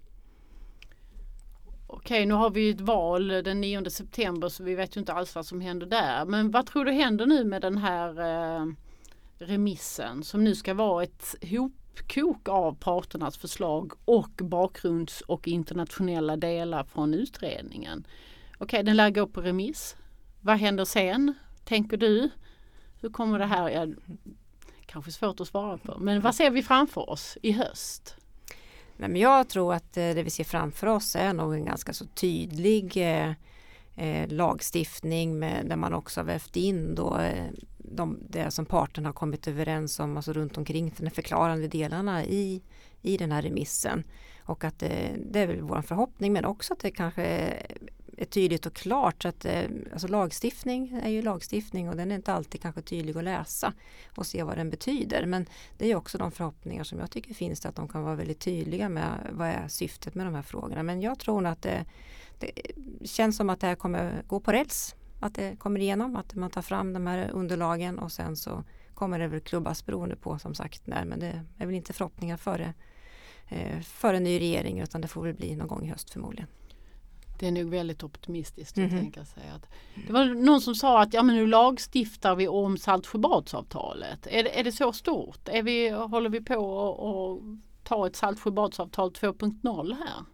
Okej, 1.94 2.26
nu 2.26 2.34
har 2.34 2.50
vi 2.50 2.70
ett 2.70 2.82
val 2.82 3.28
den 3.28 3.62
9 3.62 3.90
september 3.90 4.50
så 4.50 4.64
vi 4.64 4.76
vet 4.76 4.98
ju 4.98 5.00
inte 5.00 5.14
alls 5.14 5.36
vad 5.36 5.46
som 5.46 5.62
händer 5.62 5.86
där. 5.86 6.26
Men 6.26 6.52
vad 6.52 6.66
tror 6.66 6.86
du 6.86 6.92
händer 6.92 7.26
nu 7.26 7.44
med 7.44 7.62
den 7.62 7.78
här 7.78 8.20
eh, 8.20 8.66
remissen 9.38 10.24
som 10.24 10.44
nu 10.44 10.56
ska 10.56 10.74
vara 10.74 11.04
ett 11.04 11.36
hopkok 11.52 12.50
av 12.50 12.76
parternas 12.76 13.38
förslag 13.38 13.92
och 14.06 14.32
bakgrunds 14.42 15.22
och 15.22 15.48
internationella 15.48 16.38
delar 16.38 16.84
från 16.84 17.14
utredningen. 17.14 18.08
Okej, 18.58 18.84
den 18.84 18.98
lär 18.98 19.10
gå 19.10 19.28
på 19.28 19.42
remiss. 19.42 19.96
Vad 20.42 20.58
händer 20.58 20.86
sen? 20.86 21.34
Tänker 21.64 21.98
du? 21.98 22.30
Hur 23.02 23.10
kommer 23.10 23.40
det 23.40 23.46
här? 23.46 23.70
Ja, 23.70 23.88
kanske 24.86 25.12
svårt 25.12 25.40
att 25.40 25.48
svara 25.48 25.78
på. 25.78 25.98
Men 26.00 26.22
vad 26.22 26.36
ser 26.36 26.50
vi 26.50 26.64
framför 26.64 27.10
oss 27.10 27.38
i 27.42 27.52
höst? 27.52 28.21
Men 29.08 29.22
jag 29.22 29.50
tror 29.50 29.74
att 29.74 29.98
eh, 29.98 30.10
det 30.10 30.24
vi 30.24 30.30
ser 30.30 30.44
framför 30.44 30.88
oss 30.88 31.16
är 31.16 31.34
nog 31.34 31.54
en 31.54 31.66
ganska 31.66 31.94
så 31.94 32.06
tydlig 32.06 32.98
eh, 32.98 33.34
eh 33.96 34.28
lagstiftning 34.28 35.40
med, 35.40 35.66
där 35.66 35.76
man 35.76 35.94
också 35.94 36.20
har 36.20 36.26
vävt 36.26 36.56
in 36.56 36.96
då 36.96 37.18
eh, 37.18 37.46
de, 37.78 38.20
det 38.30 38.52
som 38.52 38.66
parterna 38.66 39.10
har 39.10 39.14
kommit 39.14 39.48
överens 39.48 40.00
om, 40.00 40.18
alltså 40.18 40.34
runt 40.34 40.58
omkring 40.58 40.94
de 40.98 41.10
förklarande 41.10 41.68
delarna 41.68 42.26
i, 42.26 42.62
i 43.02 43.18
den 43.18 43.32
här 43.32 43.42
remissen. 43.42 44.04
Och 44.46 44.64
att 44.64 44.80
det, 44.80 45.16
det 45.32 45.40
är 45.40 45.48
väl 45.48 45.62
vår 45.62 45.82
förhoppning 45.82 46.34
men 46.34 46.46
också 46.46 46.74
att 46.74 46.80
det 46.80 46.92
kanske 46.92 47.54
är 48.22 48.26
tydligt 48.26 48.66
och 48.66 48.74
klart. 48.74 49.22
Så 49.22 49.28
att, 49.28 49.46
eh, 49.46 49.64
alltså 49.92 50.08
lagstiftning 50.08 51.00
är 51.04 51.10
ju 51.10 51.22
lagstiftning 51.22 51.90
och 51.90 51.96
den 51.96 52.12
är 52.12 52.16
inte 52.16 52.34
alltid 52.34 52.62
kanske 52.62 52.82
tydlig 52.82 53.18
att 53.18 53.24
läsa 53.24 53.74
och 54.16 54.26
se 54.26 54.44
vad 54.44 54.58
den 54.58 54.70
betyder. 54.70 55.26
Men 55.26 55.46
det 55.78 55.92
är 55.92 55.96
också 55.96 56.18
de 56.18 56.32
förhoppningar 56.32 56.84
som 56.84 57.00
jag 57.00 57.12
tycker 57.12 57.34
finns 57.34 57.66
att 57.66 57.76
de 57.76 57.88
kan 57.88 58.04
vara 58.04 58.16
väldigt 58.16 58.40
tydliga 58.40 58.90
med 58.90 59.28
vad 59.32 59.48
är 59.48 59.68
syftet 59.68 60.16
med 60.16 60.26
de 60.26 60.36
här 60.36 60.42
frågorna. 60.42 60.84
Men 60.84 61.02
jag 61.02 61.20
tror 61.20 61.46
att 61.46 61.62
det, 61.62 61.86
det 62.40 62.52
känns 63.08 63.38
som 63.38 63.50
att 63.50 63.60
det 63.60 63.68
här 63.68 63.76
kommer 63.76 64.24
gå 64.28 64.40
på 64.40 64.52
räls. 64.52 64.96
Att 65.20 65.36
det 65.36 65.56
kommer 65.60 65.80
igenom, 65.80 66.16
att 66.16 66.36
man 66.36 66.50
tar 66.50 66.62
fram 66.62 66.94
de 66.94 67.08
här 67.08 67.30
underlagen 67.32 68.00
och 68.00 68.12
sen 68.12 68.36
så 68.36 68.64
kommer 68.94 69.20
det 69.20 69.28
väl 69.28 69.42
klubbas 69.42 69.86
beroende 69.86 70.16
på 70.16 70.40
som 70.40 70.56
sagt 70.56 70.88
när. 70.88 71.06
Men 71.06 71.20
det 71.20 71.46
är 71.58 71.66
väl 71.66 71.76
inte 71.76 71.94
förhoppningar 71.94 72.38
före, 72.38 72.74
eh, 73.50 73.80
före 73.80 74.18
en 74.18 74.24
ny 74.24 74.40
regering 74.40 74.80
utan 74.80 75.02
det 75.02 75.08
får 75.08 75.24
väl 75.24 75.34
bli 75.34 75.56
någon 75.56 75.68
gång 75.68 75.86
i 75.86 75.90
höst 75.90 76.10
förmodligen. 76.10 76.48
Det 77.42 77.48
är 77.48 77.52
nog 77.52 77.70
väldigt 77.70 78.04
optimistiskt 78.04 78.78
att 78.78 78.84
Mhm. 78.84 79.00
tänka 79.00 79.26
sig 79.26 79.44
att 79.56 79.66
Det 80.08 80.14
var 80.14 80.26
någon 80.26 80.62
som 80.62 80.76
sa 80.76 81.02
att 81.02 81.14
ja 81.14 81.24
men 81.24 81.36
nu 81.36 81.48
lagstiftar 81.48 82.36
vi 82.36 82.48
om 82.48 82.78
Saltsjöbadsavtalet. 82.78 84.28
Är 84.28 84.44
det, 84.44 84.60
är 84.60 84.64
det 84.64 84.72
så 84.72 84.94
stort? 84.94 85.48
Är 85.50 85.64
vi, 85.64 85.90
håller 85.90 86.30
vi 86.30 86.42
på 86.42 86.60
att 87.44 87.84
ta 87.88 88.08
ett 88.08 88.16
Saltsjöbadsavtal 88.16 89.12
2.0 89.12 89.94
här? 89.94 90.26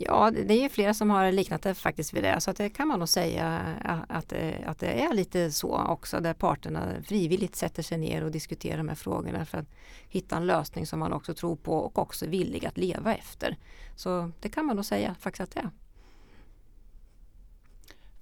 Ja, 0.00 0.30
det 0.30 0.54
är 0.54 0.62
ju 0.62 0.68
flera 0.68 0.94
som 0.94 1.10
har 1.10 1.32
liknat 1.32 1.62
det 1.62 1.74
faktiskt 1.74 2.12
vid 2.12 2.22
det 2.22 2.40
så 2.40 2.50
att 2.50 2.56
det 2.56 2.70
kan 2.70 2.88
man 2.88 2.98
nog 2.98 3.08
säga 3.08 3.76
eh, 3.84 3.98
att, 4.16 4.28
det- 4.28 4.64
att 4.66 4.78
det 4.78 4.86
är 5.02 5.14
lite 5.14 5.52
så 5.52 5.76
också 5.84 6.20
där 6.20 6.34
parterna 6.34 7.02
frivilligt 7.04 7.56
sätter 7.56 7.82
sig 7.82 7.98
ner 7.98 8.24
och 8.24 8.30
diskuterar 8.30 8.76
de 8.78 8.88
här 8.88 8.94
frågorna 8.96 9.44
för 9.44 9.58
att 9.58 9.66
hitta 10.08 10.36
en 10.36 10.46
lösning 10.46 10.86
som 10.86 10.98
man 10.98 11.12
också 11.12 11.34
tror 11.34 11.56
på 11.56 11.72
och 11.78 11.98
också 11.98 12.24
är 12.24 12.28
villig 12.28 12.66
att 12.66 12.78
leva 12.78 13.14
efter. 13.14 13.56
Så 13.96 14.30
det 14.40 14.48
kan 14.48 14.66
man 14.66 14.76
nog 14.76 14.84
säga 14.84 15.14
faktiskt 15.20 15.40
att 15.40 15.50
det 15.54 15.60
är. 15.60 15.70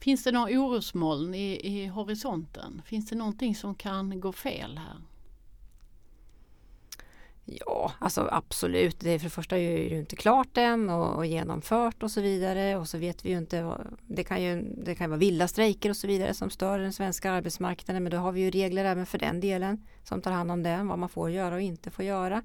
Finns 0.00 0.24
det 0.24 0.32
några 0.32 0.60
orosmoln 0.60 1.34
i, 1.34 1.60
i 1.66 1.86
horisonten? 1.86 2.82
Finns 2.86 3.08
det 3.08 3.16
någonting 3.16 3.54
som 3.54 3.74
kan 3.74 4.20
gå 4.20 4.32
fel 4.32 4.78
här? 4.78 4.96
Ja, 7.48 7.92
alltså 7.98 8.28
absolut. 8.32 9.00
Det 9.00 9.10
är 9.10 9.18
för 9.18 9.24
det 9.24 9.30
första 9.30 9.58
är 9.58 9.90
det 9.90 9.96
inte 9.96 10.16
klart 10.16 10.56
än 10.56 10.90
och, 10.90 11.16
och 11.16 11.26
genomfört 11.26 12.02
och 12.02 12.10
så 12.10 12.20
vidare 12.20 12.76
och 12.76 12.88
så 12.88 12.98
vet 12.98 13.24
vi 13.24 13.30
ju 13.30 13.38
inte. 13.38 13.76
Det 14.06 14.24
kan 14.24 14.42
ju 14.42 14.62
det 14.84 14.94
kan 14.94 15.10
vara 15.10 15.18
vilda 15.18 15.48
strejker 15.48 15.90
och 15.90 15.96
så 15.96 16.06
vidare 16.06 16.34
som 16.34 16.50
stör 16.50 16.78
den 16.78 16.92
svenska 16.92 17.30
arbetsmarknaden 17.30 18.02
men 18.02 18.12
då 18.12 18.18
har 18.18 18.32
vi 18.32 18.40
ju 18.40 18.50
regler 18.50 18.84
även 18.84 19.06
för 19.06 19.18
den 19.18 19.40
delen 19.40 19.86
som 20.04 20.22
tar 20.22 20.30
hand 20.30 20.50
om 20.50 20.62
det, 20.62 20.82
vad 20.84 20.98
man 20.98 21.08
får 21.08 21.30
göra 21.30 21.54
och 21.54 21.60
inte 21.60 21.90
får 21.90 22.04
göra. 22.04 22.42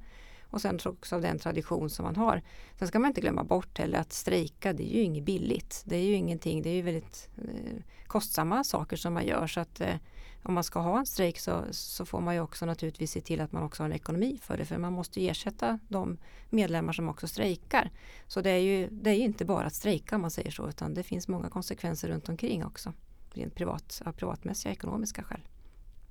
Och 0.49 0.61
sen 0.61 0.79
också 0.85 1.15
av 1.15 1.21
den 1.21 1.39
tradition 1.39 1.89
som 1.89 2.05
man 2.05 2.15
har. 2.15 2.41
Sen 2.79 2.87
ska 2.87 2.99
man 2.99 3.07
inte 3.07 3.21
glömma 3.21 3.43
bort 3.43 3.79
heller 3.79 3.99
att 3.99 4.13
strejka 4.13 4.73
det 4.73 4.83
är 4.83 4.95
ju 4.95 5.01
inget 5.01 5.23
billigt. 5.23 5.83
Det 5.85 5.95
är 5.95 6.03
ju 6.03 6.13
ingenting, 6.13 6.61
det 6.61 6.69
är 6.69 6.73
ju 6.73 6.81
väldigt 6.81 7.29
eh, 7.37 7.81
kostsamma 8.07 8.63
saker 8.63 8.97
som 8.97 9.13
man 9.13 9.25
gör 9.25 9.47
så 9.47 9.59
att 9.59 9.81
eh, 9.81 9.95
om 10.43 10.53
man 10.53 10.63
ska 10.63 10.79
ha 10.79 10.99
en 10.99 11.05
strejk 11.05 11.39
så, 11.39 11.65
så 11.71 12.05
får 12.05 12.21
man 12.21 12.33
ju 12.35 12.41
också 12.41 12.65
naturligtvis 12.65 13.11
se 13.11 13.21
till 13.21 13.41
att 13.41 13.51
man 13.51 13.63
också 13.63 13.83
har 13.83 13.89
en 13.89 13.95
ekonomi 13.95 14.39
för 14.41 14.57
det 14.57 14.65
för 14.65 14.77
man 14.77 14.93
måste 14.93 15.21
ju 15.21 15.29
ersätta 15.29 15.79
de 15.87 16.17
medlemmar 16.49 16.93
som 16.93 17.09
också 17.09 17.27
strejkar. 17.27 17.91
Så 18.27 18.41
det 18.41 18.49
är 18.49 18.57
ju 18.57 18.87
det 18.91 19.09
är 19.09 19.13
ju 19.13 19.23
inte 19.23 19.45
bara 19.45 19.67
att 19.67 19.75
strejka 19.75 20.15
om 20.15 20.21
man 20.21 20.31
säger 20.31 20.51
så 20.51 20.69
utan 20.69 20.93
det 20.93 21.03
finns 21.03 21.27
många 21.27 21.49
konsekvenser 21.49 22.07
runt 22.07 22.29
omkring 22.29 22.65
också. 22.65 22.93
Rent 23.33 23.55
privat, 23.55 24.01
av 24.05 24.11
privatmässiga 24.11 24.71
ekonomiska 24.71 25.23
skäl. 25.23 25.41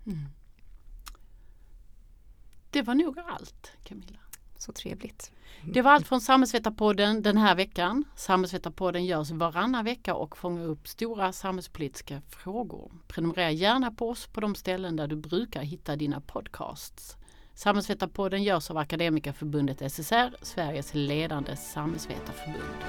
Mm. 0.06 0.26
Det 2.70 2.82
var 2.82 2.94
nog 2.94 3.18
allt 3.18 3.72
Camilla. 3.84 4.18
Så 4.60 4.72
trevligt. 4.72 5.32
Det 5.62 5.82
var 5.82 5.92
allt 5.92 6.06
från 6.06 6.20
Samhällsvetarpodden 6.20 7.22
den 7.22 7.36
här 7.36 7.54
veckan. 7.54 8.04
Samhällsvetarpodden 8.16 9.04
görs 9.04 9.30
varannan 9.30 9.84
vecka 9.84 10.14
och 10.14 10.36
fångar 10.36 10.64
upp 10.64 10.88
stora 10.88 11.32
samhällspolitiska 11.32 12.22
frågor. 12.28 12.92
Prenumerera 13.08 13.50
gärna 13.50 13.90
på 13.90 14.08
oss 14.08 14.26
på 14.26 14.40
de 14.40 14.54
ställen 14.54 14.96
där 14.96 15.06
du 15.06 15.16
brukar 15.16 15.62
hitta 15.62 15.96
dina 15.96 16.20
podcasts. 16.20 17.16
Samhällsvetarpodden 17.54 18.42
görs 18.42 18.70
av 18.70 18.76
Akademikerförbundet 18.76 19.92
SSR, 19.92 20.36
Sveriges 20.42 20.94
ledande 20.94 21.56
samhällsvetarförbund. 21.56 22.84